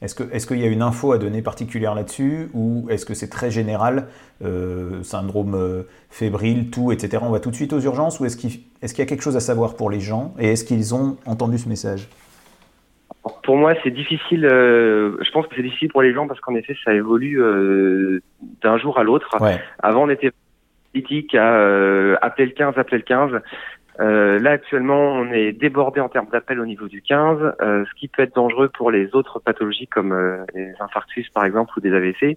[0.03, 3.29] est-ce qu'il est y a une info à donner particulière là-dessus ou est-ce que c'est
[3.29, 4.07] très général,
[4.43, 7.23] euh, syndrome euh, fébrile, tout, etc.
[7.27, 9.37] On va tout de suite aux urgences ou est-ce qu'il est y a quelque chose
[9.37, 12.09] à savoir pour les gens et est-ce qu'ils ont entendu ce message?
[13.43, 14.47] Pour moi, c'est difficile.
[14.47, 17.43] Euh, je pense que c'est difficile pour les gens parce qu'en effet, ça évolue
[18.63, 19.37] d'un jour à l'autre.
[19.83, 20.31] Avant, on était
[20.95, 23.43] politique à appeler le 15, appeler le 15.
[24.01, 27.99] Euh, là actuellement, on est débordé en termes d'appels au niveau du 15, euh, ce
[27.99, 31.81] qui peut être dangereux pour les autres pathologies comme euh, les infarctus par exemple ou
[31.81, 32.37] des AVC.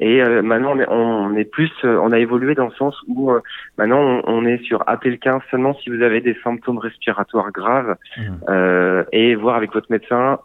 [0.00, 3.30] Et euh, maintenant, on est, on est, plus, on a évolué dans le sens où
[3.78, 9.02] maintenant on, est sur appel 15 seulement si vous avez des symptômes respiratoires graves mmh.
[9.12, 10.38] et voir avec votre médecin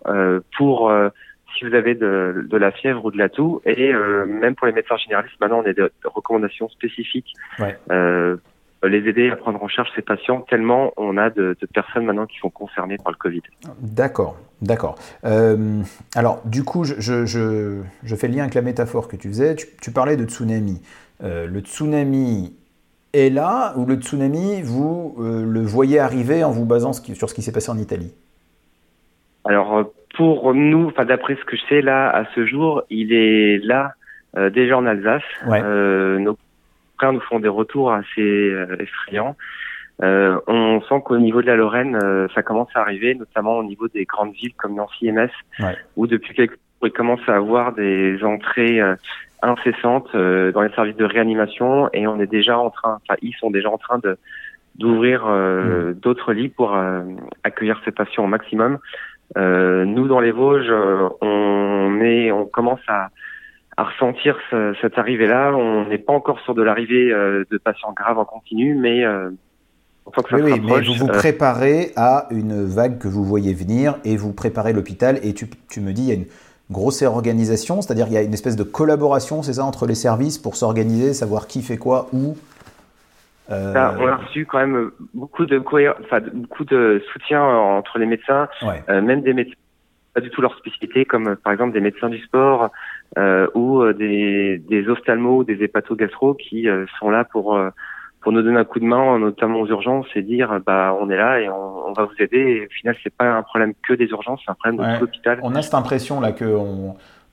[0.57, 0.91] pour
[1.57, 3.61] si vous avez de, de, la fièvre ou de la toux.
[3.65, 7.77] Et même pour les médecins généralistes, maintenant on a des recommandations spécifiques ouais.
[7.91, 8.37] Euh,
[8.87, 12.37] les aider à prendre en charge ces patients, tellement on a de, personnes maintenant qui
[12.39, 13.41] sont concernées par le Covid.
[13.79, 14.95] D'accord, d'accord.
[15.23, 15.81] Euh,
[16.15, 17.25] alors, du coup, je, je,
[18.03, 19.55] je, fais le lien avec la métaphore que tu faisais.
[19.55, 20.81] Tu, parlais de tsunami.
[21.23, 22.55] Euh, le tsunami
[23.13, 27.41] est là ou le tsunami, vous le voyez arriver en vous basant sur ce qui
[27.41, 28.13] s'est passé en Italie?
[29.43, 33.57] Alors, pour nous, enfin, d'après ce que je sais là, à ce jour, il est
[33.59, 33.93] là
[34.49, 35.23] déjà en Alsace.
[35.45, 35.61] Ouais.
[36.19, 36.37] Nos
[37.11, 39.35] nous font des retours assez euh, effrayants.
[40.03, 43.63] Euh, on sent qu'au niveau de la Lorraine, euh, ça commence à arriver, notamment au
[43.63, 45.31] niveau des grandes villes comme Nancy et Metz,
[45.95, 48.79] où depuis quelques jours, il commence à avoir des entrées
[49.43, 53.51] incessantes dans les services de réanimation et on est déjà en train, enfin ils sont
[53.51, 54.17] déjà en train de
[54.79, 55.93] d'ouvrir mmh.
[56.01, 56.75] d'autres lits pour
[57.43, 58.79] accueillir ces patients au maximum.
[59.35, 60.73] nous dans les Vosges,
[61.21, 63.09] on est, on commence à
[63.81, 64.37] à ressentir
[64.79, 65.53] cette arrivée-là.
[65.55, 69.31] On n'est pas encore sur de l'arrivée euh, de patients graves en continu, mais euh,
[70.31, 74.33] oui, mais vous vous euh, préparez à une vague que vous voyez venir et vous
[74.33, 75.19] préparez l'hôpital.
[75.23, 76.27] Et tu, tu, me dis, il y a une
[76.69, 80.37] grosse organisation, c'est-à-dire il y a une espèce de collaboration, c'est ça, entre les services
[80.37, 82.37] pour s'organiser, savoir qui fait quoi, où
[83.49, 85.61] on a reçu quand même beaucoup de,
[86.05, 88.47] enfin, beaucoup de soutien entre les médecins,
[88.87, 89.55] même des médecins
[90.13, 92.69] pas du tout leur spécialité, comme par exemple des médecins du sport,
[93.17, 97.59] euh, ou euh, des, des ophtalmos ou des hépatogastro qui euh, sont là pour
[98.21, 101.17] pour nous donner un coup de main, notamment aux urgences, et dire bah on est
[101.17, 102.37] là et on, va vous aider.
[102.37, 105.01] Et au final, c'est pas un problème que des urgences, c'est un problème de tout
[105.01, 105.39] l'hôpital.
[105.41, 106.45] On a cette impression là que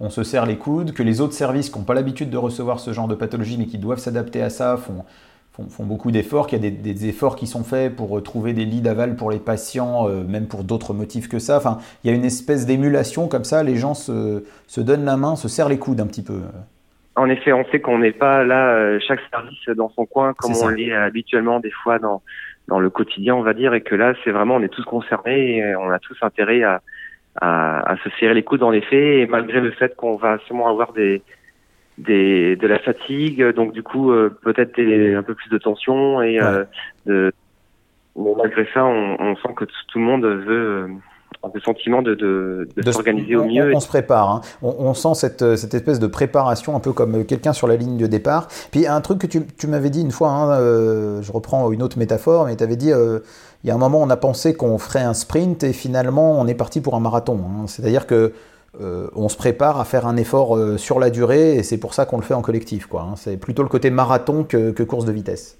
[0.00, 2.80] on, se serre les coudes, que les autres services qui n'ont pas l'habitude de recevoir
[2.80, 5.04] ce genre de pathologie, mais qui doivent s'adapter à ça, font,
[5.68, 8.80] font, beaucoup d'efforts, qu'il y a des, efforts qui sont faits pour trouver des lits
[8.80, 11.56] d'aval pour les patients, euh, même pour d'autres motifs que ça.
[11.56, 15.16] Enfin, il y a une espèce d'émulation comme ça, les gens se, se donnent la
[15.16, 16.40] main, se serrent les coudes un petit peu.
[17.16, 20.52] En effet, on sait qu'on n'est pas là, euh, chaque service dans son coin, comme
[20.62, 22.22] on l'est habituellement des fois dans,
[22.68, 25.58] dans le quotidien, on va dire, et que là, c'est vraiment, on est tous concernés
[25.58, 26.80] et on a tous intérêt à,
[27.40, 30.68] à, à se serrer les coudes, en effet, et malgré le fait qu'on va sûrement
[30.68, 31.22] avoir des,
[31.98, 36.40] des, de la fatigue, donc du coup, euh, peut-être un peu plus de tension, et
[36.40, 36.64] euh,
[37.06, 37.32] de,
[38.16, 40.88] malgré ça, on, on, sent que tout le monde veut
[41.54, 43.72] le sentiment de, de, de, s'organiser au mieux.
[43.74, 44.40] On, se prépare, hein.
[44.62, 48.06] on, sent cette, cette, espèce de préparation, un peu comme quelqu'un sur la ligne de
[48.06, 48.48] départ.
[48.70, 51.82] Puis un truc que tu, tu m'avais dit une fois, hein, euh, je reprends une
[51.82, 53.20] autre métaphore, mais tu avais dit, euh,
[53.64, 56.46] il y a un moment on a pensé qu'on ferait un sprint et finalement on
[56.46, 57.40] est parti pour un marathon.
[57.44, 57.66] Hein.
[57.66, 58.32] C'est-à-dire que
[58.80, 62.06] euh, on se prépare à faire un effort sur la durée et c'est pour ça
[62.06, 62.86] qu'on le fait en collectif.
[62.86, 65.58] Quoi, C'est plutôt le côté marathon que, course de vitesse.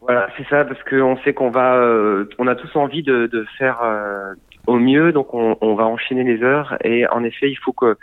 [0.00, 1.80] Voilà, c'est ça, parce qu'on sait qu'on va,
[2.38, 3.82] on a tous envie de faire
[4.68, 5.12] au mieux.
[5.12, 7.96] Donc on, on, va enchaîner les heures et en effet il faut que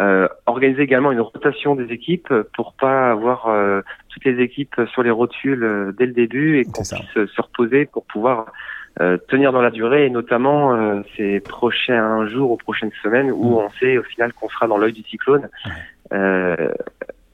[0.00, 5.02] euh, organiser également une rotation des équipes pour pas avoir euh, toutes les équipes sur
[5.02, 8.52] les rotules euh, dès le début et qu'on puisse se reposer pour pouvoir
[9.00, 13.44] euh, tenir dans la durée et notamment euh, ces prochains jours ou prochaines semaines où
[13.44, 13.64] mm.
[13.64, 15.48] on sait au final qu'on sera dans l'œil du cyclone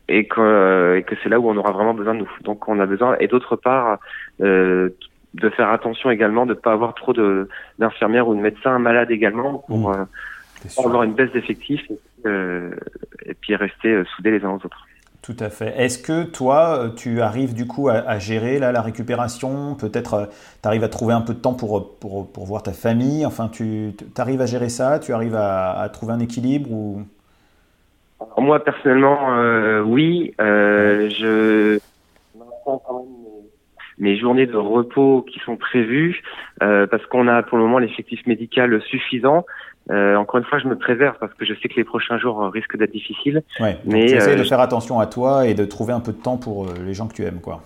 [0.08, 2.30] et que, et que c'est là où on aura vraiment besoin de nous.
[2.44, 3.98] Donc on a besoin et d'autre part
[5.40, 7.12] de faire attention également de ne pas avoir trop
[7.78, 10.06] d'infirmières ou de médecins malades également pour, mmh.
[10.78, 12.70] euh, avoir une baisse d'effectifs et, euh,
[13.24, 14.86] et, puis rester euh, soudés les uns aux autres.
[15.22, 15.74] Tout à fait.
[15.76, 19.74] Est-ce que toi, tu arrives du coup à, gérer là, la récupération?
[19.74, 20.30] Peut-être
[20.62, 23.26] tu arrives à trouver un peu de temps pour, pour, pour voir ta famille?
[23.26, 25.00] Enfin, tu arrives à gérer ça?
[25.00, 27.02] Tu arrives à, à trouver un équilibre ou...
[28.38, 30.32] moi, personnellement, oui.
[30.38, 31.80] je
[33.98, 36.22] mes journées de repos qui sont prévues,
[36.62, 39.46] euh, parce qu'on a pour le moment l'effectif médical suffisant.
[39.90, 42.50] Euh, encore une fois, je me préserve parce que je sais que les prochains jours
[42.52, 43.42] risquent d'être difficiles.
[43.60, 46.12] Ouais, mais tu essaies de euh, faire attention à toi et de trouver un peu
[46.12, 47.62] de temps pour les gens que tu aimes, quoi.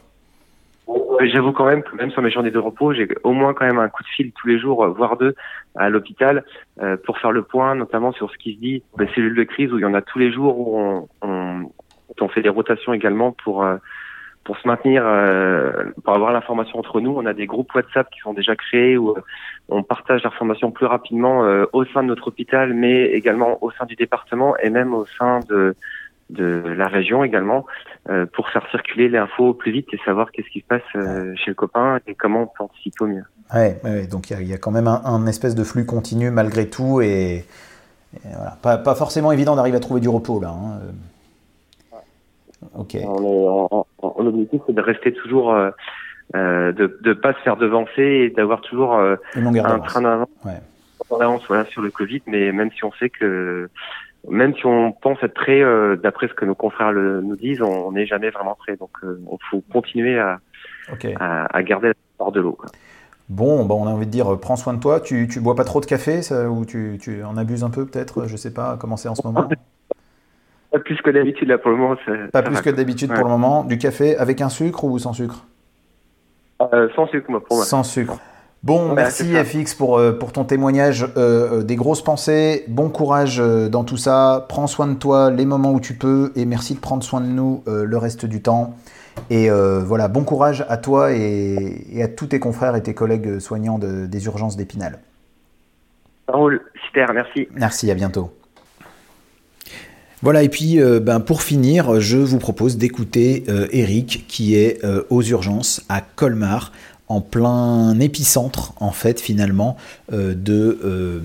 [1.23, 3.79] J'avoue quand même que même sur mes journées de repos, j'ai au moins quand même
[3.79, 5.35] un coup de fil tous les jours, voire deux,
[5.77, 6.45] à l'hôpital
[7.05, 9.77] pour faire le point, notamment sur ce qui se dit des cellules de crise où
[9.77, 11.71] il y en a tous les jours où on, on,
[12.19, 13.63] on fait des rotations également pour
[14.45, 15.71] pour se maintenir, euh,
[16.03, 19.11] pour avoir l'information entre nous, on a des groupes WhatsApp qui sont déjà créés où
[19.11, 19.21] euh,
[19.69, 23.85] on partage l'information plus rapidement euh, au sein de notre hôpital, mais également au sein
[23.85, 25.75] du département et même au sein de
[26.33, 27.67] la région également
[28.35, 31.99] pour faire circuler l'info plus vite et savoir qu'est-ce qui se passe chez le copain
[32.07, 33.25] et comment on peut anticiper au mieux.
[33.53, 37.45] Ouais, donc il y, a, quand même un, espèce de flux continu malgré tout et,
[38.23, 38.57] voilà.
[38.63, 40.51] pas, pas, forcément évident d'arriver à trouver du repos là.
[40.51, 40.79] Hein.
[42.75, 42.97] Ok.
[43.07, 45.71] On l'objectif, c'est de rester toujours, euh,
[46.35, 51.65] euh, de ne pas se faire devancer et d'avoir toujours euh, un train d'avance voilà,
[51.67, 52.23] sur le Covid.
[52.27, 53.69] Mais même si on sait que,
[54.29, 55.63] même si on pense être prêt,
[56.03, 58.77] d'après ce que nos confrères nous disent, on n'est jamais vraiment prêt.
[58.77, 60.41] Donc, il faut continuer à,
[61.19, 62.59] à, garder la porte de l'eau.
[63.31, 65.01] Bon, bah on a envie de dire, prends soin de toi.
[65.01, 67.87] Tu, tu bois pas trop de café ça, ou tu, tu en abuses un peu
[67.87, 68.27] peut-être?
[68.27, 69.49] Je sais pas comment c'est en ce moment.
[70.71, 71.97] Pas plus que d'habitude là pour le moment.
[72.33, 73.65] Pas plus que d'habitude pour le moment.
[73.65, 75.45] Du café avec un sucre ou sans sucre?
[76.73, 77.65] Euh, Sans sucre, moi, pour moi.
[77.65, 78.19] Sans sucre.
[78.63, 81.07] Bon, merci FX pour, euh, pour ton témoignage.
[81.17, 82.65] Euh, des grosses pensées.
[82.69, 84.47] Bon courage dans tout ça.
[84.49, 86.33] Prends soin de toi les moments où tu peux.
[86.37, 88.77] Et merci de prendre soin de nous le reste du temps.
[89.29, 93.39] Et voilà, bon courage à toi et, et, à tous tes confrères et tes collègues
[93.39, 94.99] soignants de, des urgences d'Épinal.
[96.29, 97.49] Raoul, super, merci.
[97.55, 98.31] Merci, à bientôt.
[100.23, 104.85] Voilà, et puis euh, ben, pour finir, je vous propose d'écouter euh, Eric qui est
[104.85, 106.73] euh, aux urgences à Colmar,
[107.09, 109.77] en plein épicentre en fait finalement
[110.13, 111.21] de,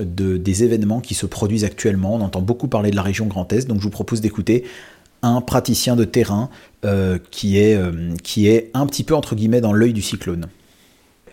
[0.00, 2.16] de, des événements qui se produisent actuellement.
[2.16, 4.64] On entend beaucoup parler de la région Grand Est, donc je vous propose d'écouter
[5.22, 6.50] un praticien de terrain
[7.30, 7.78] qui, est,
[8.24, 10.48] qui est un petit peu entre guillemets dans l'œil du cyclone.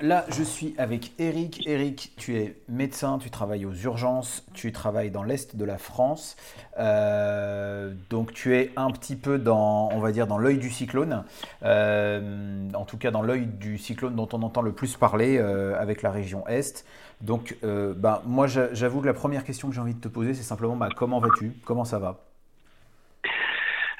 [0.01, 1.67] Là, je suis avec Eric.
[1.67, 6.35] Eric, tu es médecin, tu travailles aux urgences, tu travailles dans l'est de la France.
[6.79, 11.23] Euh, donc, tu es un petit peu dans, on va dire, dans l'œil du cyclone.
[11.63, 15.79] Euh, en tout cas, dans l'œil du cyclone dont on entend le plus parler euh,
[15.79, 16.85] avec la région est.
[17.21, 20.43] Donc, bah, moi, j'avoue que la première question que j'ai envie de te poser, c'est
[20.43, 21.53] simplement bah, comment vas-tu?
[21.65, 22.19] Comment ça va?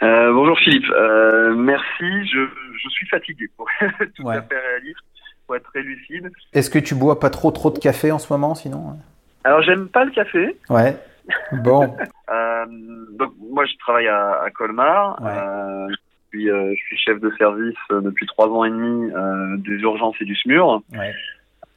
[0.01, 0.85] Bonjour Philippe,
[1.55, 2.27] merci.
[2.27, 2.47] Je,
[2.83, 3.67] je, suis fatigué pour
[4.15, 4.99] tout à fait réaliste,
[5.53, 6.31] être très lucide.
[6.53, 8.97] Est-ce que tu bois pas trop trop de café en ce moment sinon?
[9.43, 10.57] Alors j'aime pas le café.
[10.69, 10.95] Ouais.
[11.51, 11.81] Bon.
[13.11, 15.19] donc moi je travaille à, à Colmar.
[15.21, 15.95] je,
[16.29, 19.11] suis, je suis chef de service depuis trois ans et demi
[19.57, 20.81] des urgences et du SMUR.
[20.93, 21.13] Ouais.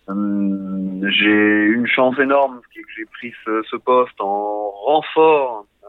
[0.08, 5.88] Euh, j'ai une chance énorme, que j'ai pris ce, poste en renfort euh,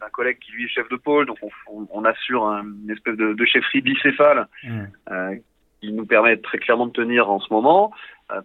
[0.00, 1.38] d'un collègue qui lui est chef de pôle, donc
[1.68, 4.80] on, assure une espèce de, de chefferie bicéphale mmh.
[5.10, 5.34] euh,
[5.82, 7.92] qui nous permet très clairement de tenir en ce moment.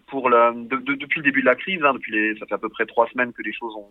[0.08, 2.68] pour la, depuis le début de la crise, hein, depuis les, ça fait à peu
[2.68, 3.88] près trois semaines que les choses ont,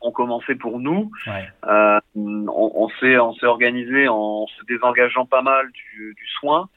[0.00, 1.10] ont commencé pour nous.
[1.26, 6.68] on, on s'est on s'est organisé en se désengageant pas mal du, du soin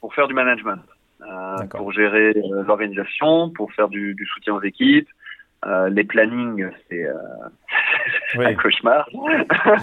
[0.00, 0.80] pour faire du management.
[1.22, 5.08] Euh, pour gérer euh, l'organisation, pour faire du, du, soutien aux équipes.
[5.64, 7.06] Euh, les plannings, c'est
[8.38, 9.08] un cauchemar.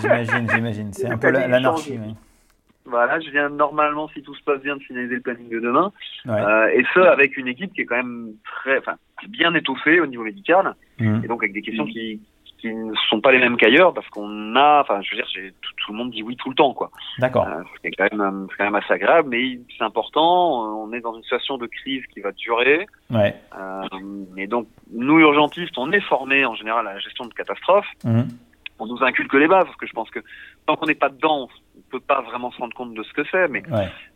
[0.02, 0.94] J'imagine, j'imagine.
[0.94, 2.00] C'est un peu l'anarchie.
[2.86, 5.92] Voilà, je viens normalement, si tout se passe bien, de finaliser le planning de demain.
[6.28, 8.96] Euh, et ce, avec une équipe qui est quand même très, enfin,
[9.28, 10.76] bien étoffée au niveau médical.
[11.00, 11.24] Mmh.
[11.24, 12.20] Et donc avec des questions qui,
[12.62, 15.72] qui ne sont pas les mêmes qu'ailleurs parce qu'on a, enfin, je veux dire, tout,
[15.78, 16.92] tout, le monde dit oui tout le temps, quoi.
[17.18, 17.48] D'accord.
[17.48, 20.66] Euh, c'est quand même, quand même assez agréable, mais c'est important.
[20.66, 22.86] Euh, on est dans une situation de crise qui va durer.
[23.10, 23.36] Ouais.
[23.60, 27.90] Euh, et donc, nous urgentistes, on est formés en général à la gestion de catastrophes.
[28.04, 28.22] Mmh.
[28.80, 30.20] On nous inculque les bases parce que je pense que
[30.66, 31.50] tant qu'on n'est pas dedans,
[31.90, 33.64] peut pas vraiment se rendre compte de ce que c'est, mais,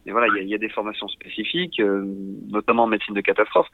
[0.05, 2.05] mais voilà, il y a, y a, des formations spécifiques, euh,
[2.49, 3.67] notamment en médecine de catastrophe.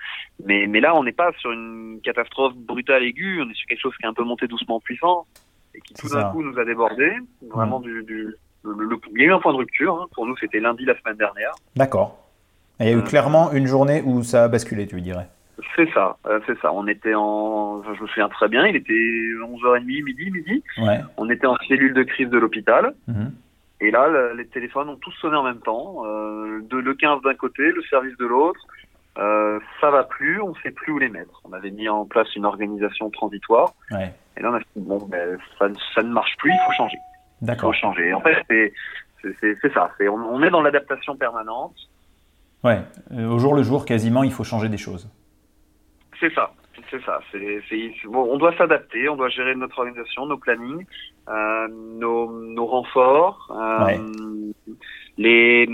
[0.45, 3.81] Mais, mais là, on n'est pas sur une catastrophe brutale aiguë, on est sur quelque
[3.81, 5.25] chose qui est un peu monté doucement en puissance
[5.75, 7.13] et qui tout d'un coup nous a débordé.
[7.49, 9.95] Vraiment du, du le, il y a eu un point de rupture.
[9.95, 10.07] Hein.
[10.13, 11.53] Pour nous, c'était lundi la semaine dernière.
[11.75, 12.17] D'accord.
[12.79, 15.27] Il y a eu euh, clairement une journée où ça a basculé, tu dirais.
[15.75, 16.73] C'est ça, euh, c'est ça.
[16.73, 20.63] On était en, je me souviens très bien, il était 11h30, midi, midi.
[20.79, 20.99] Ouais.
[21.17, 22.93] On était en cellule de crise de l'hôpital.
[23.07, 23.31] Mhm.
[23.82, 26.05] Et là, les téléphones ont tous sonné en même temps.
[26.05, 28.59] Euh, de, le 15 d'un côté, le service de l'autre.
[29.17, 31.41] Euh, ça va plus, on sait plus où les mettre.
[31.43, 33.73] On avait mis en place une organisation transitoire.
[33.89, 34.13] Ouais.
[34.38, 36.97] Et là, on a dit, bon, ben, ça, ça, ne marche plus, il faut changer.
[37.41, 37.73] D'accord.
[37.73, 38.13] Il faut changer.
[38.13, 38.71] En fait,
[39.41, 39.91] c'est ça.
[39.99, 41.75] on, on, est dans l'adaptation permanente.
[42.63, 42.79] Ouais.
[43.11, 45.09] Euh, au jour le jour, quasiment, il faut changer des choses.
[46.19, 46.53] C'est ça.
[46.89, 47.19] C'est ça.
[47.32, 50.86] C'est, bon, on doit s'adapter, on doit gérer notre organisation, nos plannings,
[51.29, 53.97] euh, nos, nos, renforts, euh,
[55.17, 55.69] les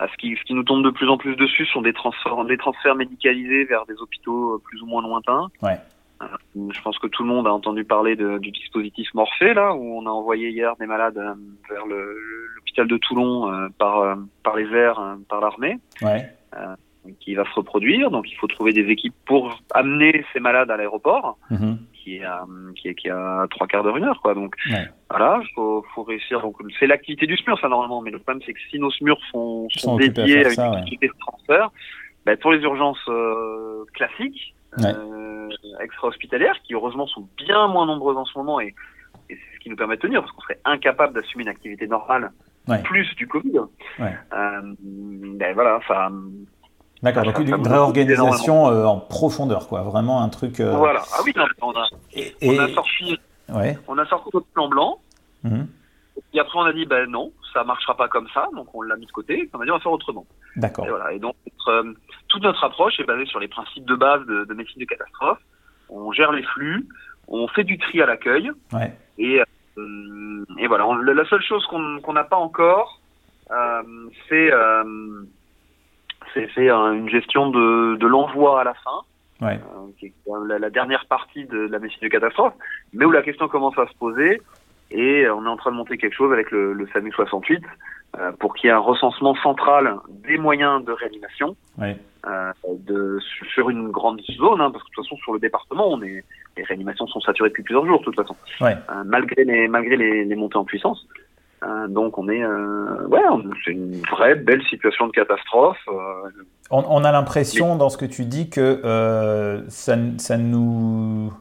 [0.00, 2.56] ce qui, ce qui nous tombe de plus en plus dessus sont des transferts, des
[2.56, 5.48] transferts médicalisés vers des hôpitaux plus ou moins lointains.
[5.60, 5.76] Ouais.
[6.22, 6.26] Euh,
[6.70, 9.98] je pense que tout le monde a entendu parler de, du dispositif Morphée, là, où
[9.98, 11.34] on a envoyé hier des malades euh,
[11.68, 15.78] vers l'hôpital de Toulon euh, par, par les airs, par l'armée.
[16.02, 16.28] Ouais
[17.20, 18.10] qui va se reproduire.
[18.10, 21.78] Donc il faut trouver des équipes pour amener ces malades à l'aéroport, mhm.
[21.92, 22.44] qui, est à,
[22.76, 24.20] qui, est, qui a trois quarts d'heure, une heure.
[24.20, 24.34] Quoi.
[24.34, 24.54] Donc
[25.10, 26.40] voilà, il faut, faut, réussir.
[26.40, 28.02] Donc c'est l'activité du SMUR, ça normalement.
[28.02, 31.14] Mais le problème, c'est que si nos SMUR sont, sont, dédiés à, une activité de
[31.18, 31.70] transfert,
[32.26, 35.48] ben, pour les urgences euh, classiques, euh,
[35.80, 38.74] extra-hospitalières, qui heureusement sont bien moins nombreuses en ce moment, et,
[39.30, 41.86] et c'est ce qui nous permet de tenir, parce qu'on serait incapable d'assumer une activité
[41.86, 42.32] normale
[42.76, 43.60] plus du Covid.
[43.98, 44.14] Ouais.
[44.32, 46.10] Euh, ben voilà, ça,
[47.02, 49.82] D'accord, donc une réorganisation euh, en profondeur, quoi.
[49.82, 50.60] Vraiment un truc.
[50.60, 51.02] Euh, voilà.
[51.12, 51.32] Ah oui,
[51.62, 53.18] on, a, et, on a sorti.
[53.48, 53.78] Ouais.
[53.86, 54.98] On a sorti notre plan blanc.
[55.44, 55.62] Mmh.
[56.34, 58.96] Et après, on a dit, ben non, ça marchera pas comme ça, donc on l'a
[58.96, 59.48] mis de côté.
[59.54, 60.26] On a dit, on va faire autrement.
[60.56, 60.86] D'accord.
[60.86, 61.12] Et voilà.
[61.12, 61.36] Et donc,
[61.68, 61.94] euh,
[62.26, 65.38] toute notre approche est basée sur les principes de base de, de, médecine de catastrophe.
[65.88, 66.86] On gère les flux,
[67.28, 68.50] on fait du tri à l'accueil.
[68.72, 68.92] Ouais.
[69.18, 69.40] Et,
[70.58, 70.86] et voilà.
[71.02, 73.00] la seule chose qu'on n'a pas encore,
[74.28, 74.50] c'est
[76.34, 79.02] c'est une gestion de, de l'envoi à la fin,
[79.40, 79.54] ouais.
[79.54, 80.12] euh, qui est
[80.46, 82.54] la, la, dernière partie de, la médecine de catastrophe,
[82.92, 84.40] mais où la question commence à se poser
[84.90, 87.62] et on est en train de monter quelque chose avec le, le SAMU 68
[88.18, 91.96] euh, pour qu'il y ait un recensement central des moyens de réanimation ouais.
[92.26, 92.52] euh,
[92.86, 93.18] de,
[93.54, 96.24] sur une grande zone, hein, parce que de toute façon sur le département, on est,
[96.56, 98.76] les réanimations sont saturées depuis plusieurs jours de toute façon, ouais.
[99.04, 101.06] Malgré les malgré les, les montées en puissance.
[101.62, 103.20] Euh, donc on est, euh, ouais,
[103.64, 105.78] c'est une vraie belle situation de catastrophe.
[105.88, 106.30] Euh.
[106.70, 108.80] On, on, a l'impression dans ce que tu dis que
[109.68, 111.32] ça, ça, nous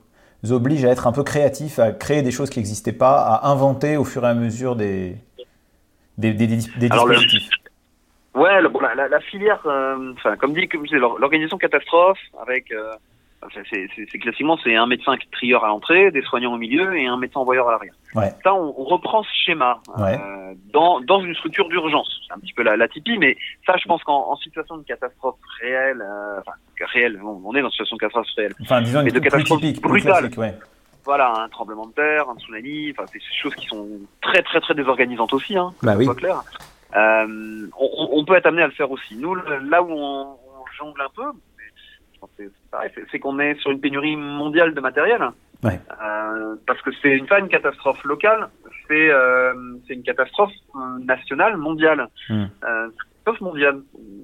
[0.50, 3.98] oblige à être un peu créatifs, à créer des choses qui n'existaient pas, à inventer
[3.98, 5.18] au fur et à mesure des,
[6.18, 7.50] des, des, des dispositifs.
[8.34, 9.60] ouais, bon, la, la, la, filière,
[10.14, 12.74] enfin comme dit, l'organisation catastrophe avec
[13.70, 17.40] c'est classiquement c'est un médecin trieur à l'entrée, des soignants au milieu et un médecin
[17.40, 17.94] envoyeur à l'arrière.
[18.16, 18.34] Ouais.
[18.44, 20.20] Ça, on, on, reprend ce schéma ouais.
[20.20, 22.10] euh, dans, dans une structure d'urgence.
[22.28, 25.38] C'est un petit peu la, la typie, mais ça, je pense qu'en situation de catastrophe
[25.62, 26.54] réelle, euh, enfin
[26.94, 28.54] réelle, on, on, est dans une situation de catastrophe réelle.
[28.62, 30.30] Enfin, disons mais de catastrophe typique, brutale.
[30.38, 30.56] Ouais.
[31.06, 33.88] voilà, un tremblement de terre, un tsunami, enfin, c'est des choses qui sont
[34.22, 36.08] très, très, très désorganisantes aussi, hein, bah oui.
[36.16, 36.42] clair.
[36.96, 39.16] Euh, on, on, peut être amené à le faire aussi.
[39.16, 41.38] Nous, là où on, on jongle un peu,
[43.12, 45.22] c'est qu'on est sur une pénurie mondiale de matériel.
[45.64, 45.80] Ouais.
[46.04, 48.50] Euh, parce que c'est une, pas une catastrophe locale,
[48.88, 49.54] c'est euh,
[49.90, 52.08] une catastrophe euh, nationale, mondiale.
[52.30, 52.46] Mmh.
[52.64, 53.82] Euh, catastrophe mondiale.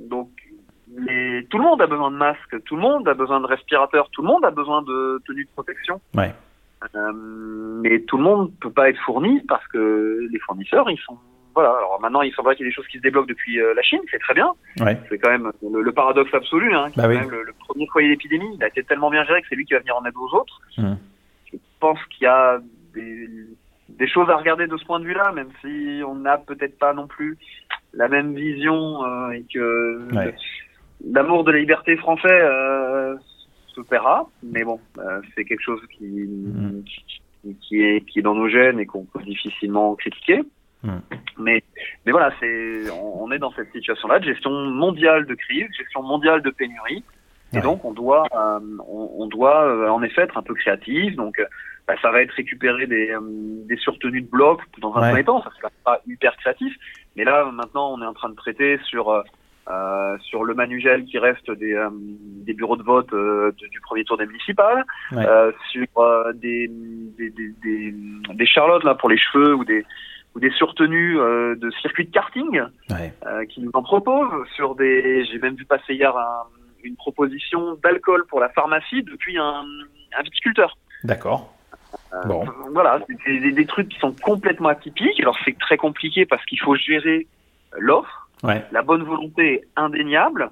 [0.09, 0.29] Donc,
[0.95, 4.09] les, tout le monde a besoin de masques, tout le monde a besoin de respirateurs,
[4.11, 5.99] tout le monde a besoin de tenues de protection.
[6.13, 6.33] Ouais.
[6.95, 7.11] Euh,
[7.81, 11.17] mais tout le monde peut pas être fourni parce que les fournisseurs, ils sont
[11.53, 11.69] voilà.
[11.69, 13.81] Alors maintenant, il semblerait qu'il y ait des choses qui se débloquent depuis euh, la
[13.81, 14.51] Chine, c'est très bien.
[14.79, 14.97] Ouais.
[15.09, 16.73] C'est quand même le, le paradoxe absolu.
[16.73, 17.15] Hein, qui Bah est oui.
[17.15, 18.55] quand même le, le premier foyer d'épidémie.
[18.55, 20.35] Il a été tellement bien géré que c'est lui qui va venir en aide aux
[20.35, 20.59] autres.
[20.77, 20.93] Mmh.
[21.51, 22.59] Je pense qu'il y a
[22.95, 23.27] des,
[23.89, 26.93] des choses à regarder de ce point de vue-là, même si on n'a peut-être pas
[26.93, 27.37] non plus
[27.93, 30.33] la même vision euh, et que Ouais.
[31.11, 33.15] l'amour de la liberté français euh,
[33.67, 34.27] se paiera.
[34.41, 36.27] Mais bon, euh, c'est quelque chose qui,
[37.43, 40.41] qui, qui est, qui est dans nos gènes et qu'on peut difficilement critiquer.
[40.83, 41.01] Mhm.
[41.39, 41.63] Mais,
[42.05, 46.03] mais voilà, c'est, on, on est dans cette situation-là de gestion mondiale de crise, gestion
[46.03, 47.03] mondiale de pénurie.
[47.55, 51.15] Et donc, on doit, euh, on, on doit euh, en effet être un peu créatif.
[51.15, 51.45] Donc, euh,
[51.87, 53.19] bah, ça va être récupérer des, euh,
[53.67, 55.09] des surtenues de blocs dans un Ouais.
[55.09, 55.43] premier temps.
[55.43, 56.73] Ça sera pas hyper créatif.
[57.15, 59.23] Mais là, maintenant, on est en train de traiter sur
[60.29, 64.17] sur le manugel qui reste des, euh, des bureaux de vote de- du premier tour
[64.17, 65.25] des municipales, Ouais.
[65.25, 66.67] euh, sur euh, des,
[67.17, 67.95] des, des, des,
[68.33, 69.85] des charlottes là pour les cheveux ou des
[70.35, 73.13] ou des surtenues euh, de circuit de karting Ouais.
[73.25, 76.43] euh, qui nous en proposent sur des j'ai même vu passer hier un-
[76.83, 79.63] une proposition d'alcool pour la pharmacie depuis un,
[80.17, 80.77] un viticulteur.
[81.03, 81.53] D'accord.
[82.25, 82.43] Bon.
[82.73, 85.19] Voilà, c'est des, des trucs qui sont complètement atypiques.
[85.19, 87.27] Alors c'est très compliqué parce qu'il faut gérer
[87.77, 88.27] l'offre.
[88.43, 88.65] Ouais.
[88.71, 90.49] La bonne volonté est indéniable.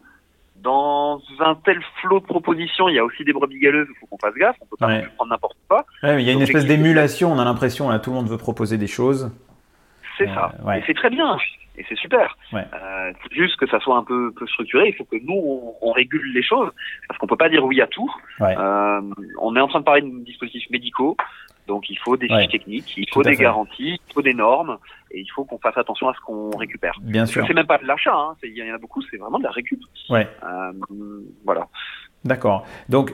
[0.57, 4.05] Dans un tel flot de propositions, il y a aussi des brebis galeuses, il faut
[4.05, 5.07] qu'on fasse gaffe, on peut pas Ouais.
[5.15, 5.85] prendre n'importe quoi.
[6.03, 8.77] Il y a une espèce d'émulation, on a l'impression, là, tout le monde veut proposer
[8.77, 9.31] des choses.
[10.25, 10.51] C'est Euh, ça.
[10.63, 10.79] ouais.
[10.79, 11.37] Et c'est très bien.
[11.77, 12.37] Et c'est super.
[12.51, 12.65] Ouais.
[12.73, 14.89] Euh, juste que ça soit un peu, peu structuré.
[14.89, 16.69] Il faut que nous, on, on régule les choses.
[17.07, 18.11] Parce qu'on peut pas dire oui à tout.
[18.39, 18.55] Ouais.
[18.57, 19.01] Euh,
[19.39, 21.15] on est en train de parler de dispositifs médicaux.
[21.67, 23.43] Donc il faut des fiches techniques, il faut des fait.
[23.43, 24.77] garanties, il faut des normes.
[25.11, 26.93] Et il faut qu'on fasse attention à ce qu'on récupère.
[27.01, 27.45] Bien sûr.
[27.47, 28.13] C'est même pas de l'achat.
[28.15, 28.35] Hein.
[28.43, 29.79] Il y en a beaucoup, c'est vraiment de la récup.
[30.09, 30.27] Ouais.
[30.43, 30.71] Euh,
[31.45, 31.67] voilà.
[32.25, 32.65] D'accord.
[32.89, 33.11] Donc,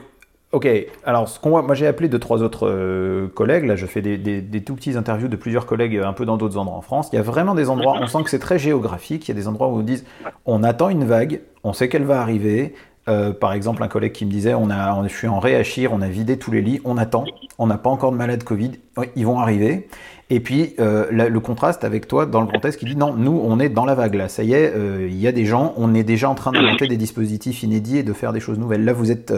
[0.52, 0.68] ok.
[1.04, 3.64] Alors, ce qu'on moi j'ai appelé deux, trois autres euh, collègues.
[3.64, 6.24] Là, je fais des, des- des tout petits interviews de plusieurs collègues euh, un peu
[6.24, 7.08] dans d'autres endroits en France.
[7.12, 9.28] Il y a vraiment des endroits, on sent que c'est très géographique.
[9.28, 10.02] Il y a des endroits où on dit
[10.46, 12.74] on attend une vague, on sait qu'elle va arriver.
[13.08, 16.02] Euh, par exemple, un collègue qui me disait on a, je suis en réachir, on
[16.02, 17.24] a vidé tous les lits, on attend,
[17.58, 18.72] on n'a pas encore de malades Covid,
[19.16, 19.88] ils vont arriver.
[20.30, 23.14] Et puis euh, la- le contraste avec toi dans le Grand Est qui dit non,
[23.14, 25.46] nous on est dans la vague là, ça y est, euh, il y a des
[25.46, 28.58] gens, on est déjà en train d'inventer des dispositifs inédits et de faire des choses
[28.58, 28.84] nouvelles.
[28.84, 29.32] Là, vous êtes,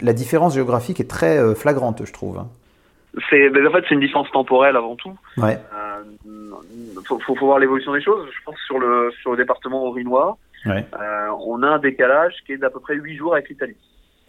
[0.00, 2.38] la différence géographique est très flagrante, je trouve.
[2.38, 2.48] hein.
[3.28, 5.12] C'est, en fait, c'est une distance temporelle avant tout.
[5.36, 5.58] Ouais,
[7.06, 8.26] faut, faut, voir l'évolution des choses.
[8.32, 12.52] Je pense sur le sur le département aurinois, ouais, euh, on a un décalage qui
[12.52, 13.76] est d'à peu près 8 jours avec l'Italie.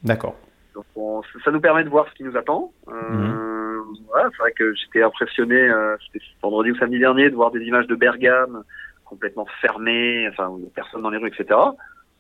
[0.04, 0.36] d'accord.
[0.74, 2.72] Donc on- ça nous permet de voir ce qui nous attend.
[2.88, 7.52] Euh, voilà, c'est vrai que j'étais impressionné, euh, c'était vendredi ou samedi dernier, de voir
[7.52, 8.64] des images de Bergame
[9.04, 11.60] complètement fermées, enfin où il y a personne dans les rues, etc.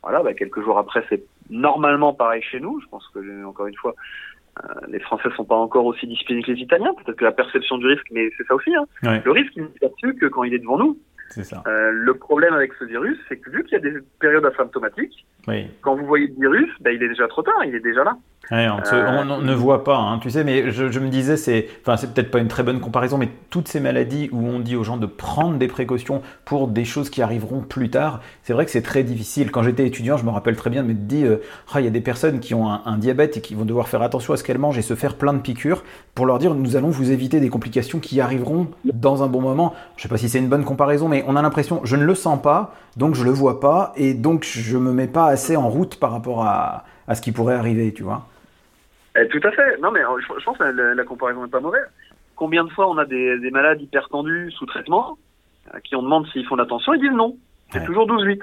[0.03, 2.81] Voilà, bah, quelques jours après, c'est normalement pareil chez nous.
[2.81, 3.95] Je pense que encore une fois,
[4.61, 6.93] euh, les Français sont pas encore aussi disciplinés que les Italiens.
[6.95, 8.75] Peut-être que la perception du risque, mais c'est ça aussi.
[8.75, 8.83] Hein.
[9.03, 10.97] Ouais, Le risque, il n'est perçu que quand il est devant nous.
[11.67, 15.25] Euh, le problème avec ce virus, c'est que vu qu'il y a des périodes asymptomatiques,
[15.47, 15.67] Oui.
[15.81, 18.15] quand vous voyez le virus, bah, il est déjà trop tard, il est déjà là.
[18.51, 21.07] Ouais, on, se- Euh, on- ne voit pas, hein, tu sais, mais je, je me
[21.07, 24.45] disais, c'est, enfin, c'est peut-être pas une très bonne comparaison, mais toutes ces maladies où
[24.45, 28.19] on dit aux gens de prendre des précautions pour des choses qui arriveront plus tard,
[28.43, 29.51] c'est vrai que c'est très difficile.
[29.51, 31.41] Quand j'étais étudiant, je me rappelle très bien de me dire, euh,
[31.73, 33.87] ah, il y a des personnes qui ont un, un diabète et qui vont devoir
[33.87, 35.83] faire attention à ce qu'elles mangent et se faire plein de piqûres
[36.13, 39.73] pour leur dire, nous allons vous éviter des complications qui arriveront dans un bon moment.
[39.95, 42.15] Je sais pas si c'est une bonne comparaison, mais on a l'impression, je ne le
[42.15, 45.69] sens pas, donc je le vois pas, et donc je me mets pas assez en
[45.69, 48.27] route par rapport à, à ce qui pourrait arriver, tu vois.
[49.17, 49.77] Eh, tout à fait.
[49.81, 51.85] Non, mais euh, je, je pense que la, la comparaison n'est pas mauvaise.
[52.35, 55.17] Combien de fois on a des, des malades hyper tendus sous traitement
[55.71, 57.37] à qui on demande s'ils font l'attention, ils disent non.
[57.71, 57.85] C'est Ouais.
[57.85, 58.39] toujours 12-8.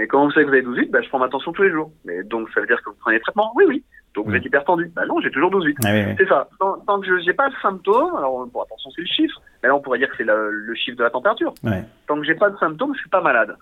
[0.00, 1.70] Et quand vous savez que vous avez 12-8, bah, je prends ma tension tous les
[1.70, 1.90] jours.
[2.04, 3.82] Mais donc ça veut dire que vous prenez les traitements Oui, oui.
[4.14, 4.90] Donc vous êtes hyper tendu.
[4.94, 5.76] Bah non, j'ai toujours 12-8.
[5.84, 6.14] Ah oui, oui.
[6.18, 6.48] C'est ça.
[6.60, 9.40] Tant, tant que je n'ai pas le symptôme, alors bon, attention, c'est le chiffre.
[9.62, 11.54] Mais là, on pourrait dire que c'est le, le chiffre de la température.
[11.64, 11.82] Ouais.
[12.06, 13.56] Tant que j'ai pas de symptômes, je suis pas malade.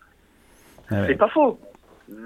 [0.90, 1.06] Ah ouais.
[1.08, 1.58] C'est pas faux.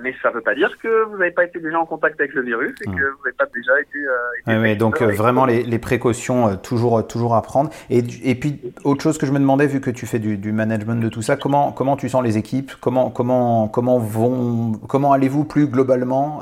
[0.02, 2.40] Mais ça veut pas dire que vous n'avez pas été déjà en contact avec le
[2.40, 2.94] virus et Mm.
[2.94, 3.98] que vous n'avez pas déjà été.
[3.98, 7.68] euh, été ouais, donc euh, vraiment les, les précautions euh, toujours, euh, toujours à prendre.
[7.90, 10.52] Et, et puis autre chose que je me demandais, vu que tu fais du, du
[10.52, 12.72] management de tout ça, comment, comment tu sens les équipes?
[12.80, 16.40] Comment, comment, comment, vont, comment allez-vous plus globalement?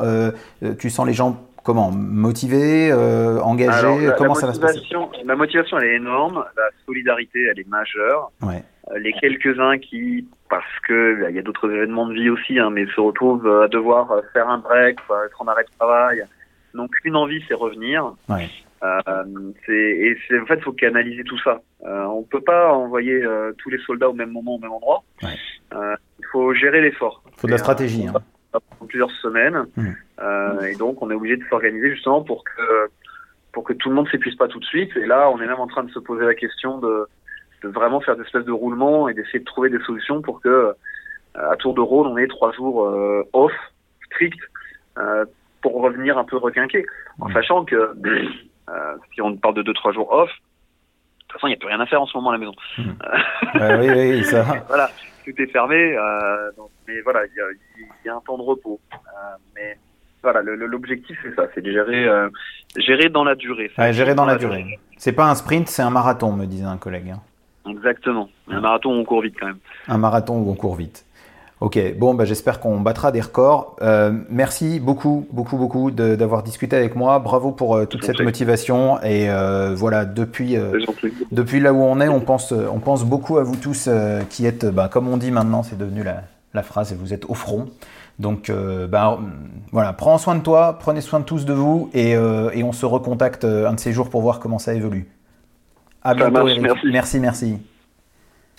[0.78, 4.80] Tu sens les gens comment Motivé, engagé Comment ça va se passer
[5.24, 6.44] La motivation, elle est énorme.
[6.56, 8.32] La solidarité, elle est majeure.
[8.96, 12.86] les quelques-uns qui, parce que il y a d'autres événements de vie aussi, hein, mais
[12.86, 16.24] se retrouvent à devoir faire un break, être en arrêt de travail,
[16.74, 18.14] n'ont qu'une envie, c'est revenir.
[18.28, 18.48] Ouais.
[18.82, 21.60] Euh, et c'est en fait, il faut canaliser tout ça.
[21.84, 25.04] Euh, on peut pas envoyer euh, tous les soldats au même moment, au même endroit.
[25.22, 25.36] Ouais.
[25.74, 27.22] Euh, il faut gérer l'effort.
[27.28, 28.06] Il faut de la stratégie.
[28.06, 28.14] Hein.
[28.88, 29.90] Plusieurs semaines, mmh.
[30.22, 32.88] Euh, et donc on est obligé de s'organiser justement pour que
[33.52, 34.96] pour que tout le monde s'épuise pas tout de suite.
[34.96, 37.06] Et là, on est même en train de se poser la question de,
[37.62, 40.74] de vraiment faire des espèces de roulement et d'essayer de trouver des solutions pour que
[41.34, 42.78] à tour de rôle, on ait trois jours
[43.32, 43.52] off
[44.06, 44.38] strict
[45.62, 46.84] pour revenir un peu requinqué,
[47.20, 47.32] en mmh.
[47.32, 51.56] sachant que euh, si on parle de 2-3 jours off, de toute façon, il n'y
[51.56, 52.54] a plus rien à faire en ce moment à la maison.
[52.76, 52.82] Mmh.
[53.80, 54.42] oui, oui, ça.
[54.68, 54.90] voilà,
[55.24, 55.96] tout est fermé.
[55.96, 58.78] Euh, donc, mais voilà, il y, y a, un temps de repos.
[58.92, 58.96] Euh,
[59.54, 59.78] mais
[60.22, 62.28] voilà, l'objectif c'est ça, c'est de gérer, euh,
[62.76, 63.70] gérer dans la durée.
[63.76, 64.78] Ouais, gérer dans, la, durée.
[64.96, 67.10] C'est pas un sprint, c'est un marathon, me disait un collègue.
[67.10, 67.20] Hein.
[67.70, 68.28] Exactement.
[68.48, 69.58] Un marathon où on court vite quand même.
[69.88, 71.04] Un marathon où on court vite.
[71.62, 73.76] Ok, bon, bah, j'espère qu'on battra des records.
[73.82, 77.20] Euh, merci beaucoup, beaucoup, beaucoup d'avoir discuté avec moi.
[77.20, 79.00] Bravo pour euh, toute cette motivation.
[79.02, 80.56] Et euh, voilà, depuis,
[81.30, 83.88] depuis là où on est, on pense, on pense beaucoup à vous tous
[84.28, 87.26] qui êtes, bah, comme on dit maintenant, c'est devenu la, la, phrase, et vous êtes
[87.26, 87.68] au front.
[88.18, 88.50] Donc
[88.90, 89.18] bah,
[89.72, 92.86] voilà, prends soin de toi, prenez soin de tous de vous, et, et on se
[92.86, 95.08] recontacte un de ces jours pour voir comment ça évolue.
[96.02, 97.20] À bientôt, Merci, merci.
[97.20, 97.58] merci.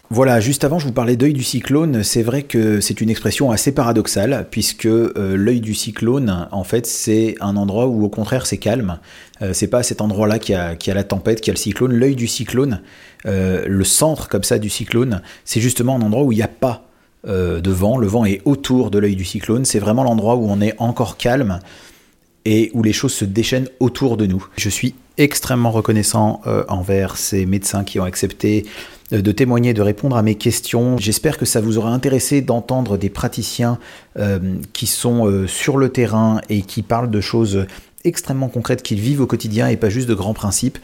[0.09, 2.03] Voilà, juste avant, je vous parlais d'œil du cyclone.
[2.03, 6.85] C'est vrai que c'est une expression assez paradoxale, puisque euh, l'œil du cyclone, en fait,
[6.85, 8.99] c'est un endroit où, au contraire, c'est calme.
[9.41, 11.93] Euh, c'est pas cet endroit-là qui a, qui a la tempête, qui a le cyclone.
[11.93, 12.81] L'œil du cyclone,
[13.25, 16.47] euh, le centre comme ça du cyclone, c'est justement un endroit où il n'y a
[16.47, 16.85] pas
[17.25, 17.97] de vent.
[17.97, 19.65] Le vent est autour de l'œil du cyclone.
[19.65, 21.59] C'est vraiment l'endroit où on est encore calme
[22.45, 24.45] et où les choses se déchaînent autour de nous.
[24.57, 28.65] Je suis extrêmement reconnaissant envers ces médecins qui ont accepté
[29.13, 30.97] euh, de témoigner, de répondre à mes questions.
[30.97, 33.79] J'espère que ça vous aura intéressé d'entendre des praticiens
[34.17, 34.39] euh,
[34.73, 37.65] qui sont euh, sur le terrain et qui parlent de choses
[38.03, 40.77] extrêmement concrètes qu'ils vivent au quotidien et pas juste de grands principes.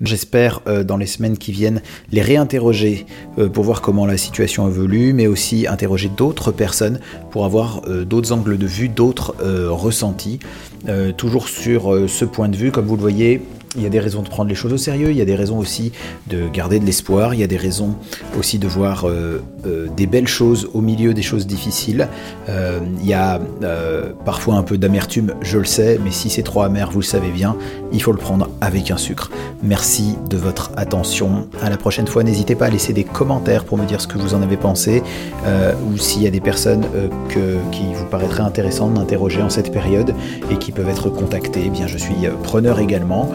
[0.00, 1.82] J'espère dans les semaines qui viennent
[2.12, 3.06] les réinterroger
[3.52, 8.58] pour voir comment la situation évolue, mais aussi interroger d'autres personnes pour avoir d'autres angles
[8.58, 9.34] de vue, d'autres
[9.68, 10.38] ressentis.
[11.16, 13.42] toujours sur ce point de vue, comme vous le voyez,
[13.76, 15.34] il y a des raisons de prendre les choses au sérieux, il y a des
[15.34, 15.92] raisons aussi
[16.28, 17.94] de garder de l'espoir, il y a des raisons
[18.38, 22.08] aussi de voir euh, euh, des belles choses au milieu des choses difficiles.
[22.48, 23.40] Euh, il y a
[24.24, 27.30] parfois un peu d'amertume, je le sais, mais si c'est trop amer, vous le savez
[27.30, 27.56] bien,
[27.92, 29.30] il faut le prendre avec un sucre.
[29.62, 31.48] Merci de votre attention.
[31.62, 34.18] À la prochaine fois, n'hésitez pas à laisser des commentaires pour me dire ce que
[34.18, 35.02] vous en avez pensé,
[35.86, 36.86] ou s'il y a des personnes
[37.70, 40.14] qui vous paraîtraient intéressantes d'interroger en cette période
[40.50, 43.30] et qui peuvent être contactées, eh bien je suis preneur également.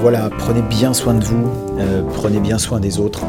[0.00, 1.48] Voilà, prenez bien soin de vous,
[1.80, 3.24] euh, prenez bien soin des autres,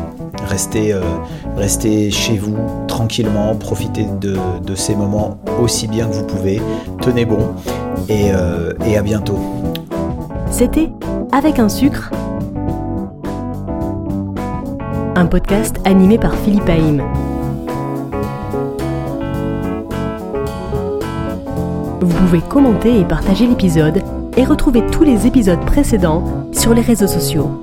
[0.47, 2.55] restez, euh, chez vous
[2.87, 6.61] tranquillement, profitez de, ces moments aussi bien que vous pouvez,
[7.01, 7.39] tenez bon
[8.07, 9.39] et, euh, et à bientôt.
[10.51, 10.91] C'était
[11.31, 12.11] Avec un sucre,
[15.15, 17.03] un podcast animé par Philippe Haïm.
[21.99, 24.03] Vous pouvez commenter et partager l'épisode
[24.39, 26.23] et retrouver tous les épisodes précédents
[26.53, 27.61] sur les réseaux sociaux.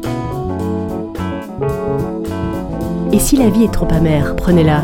[3.12, 4.82] Et si la vie est trop amère, prenez-la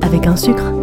[0.00, 0.77] avec un sucre.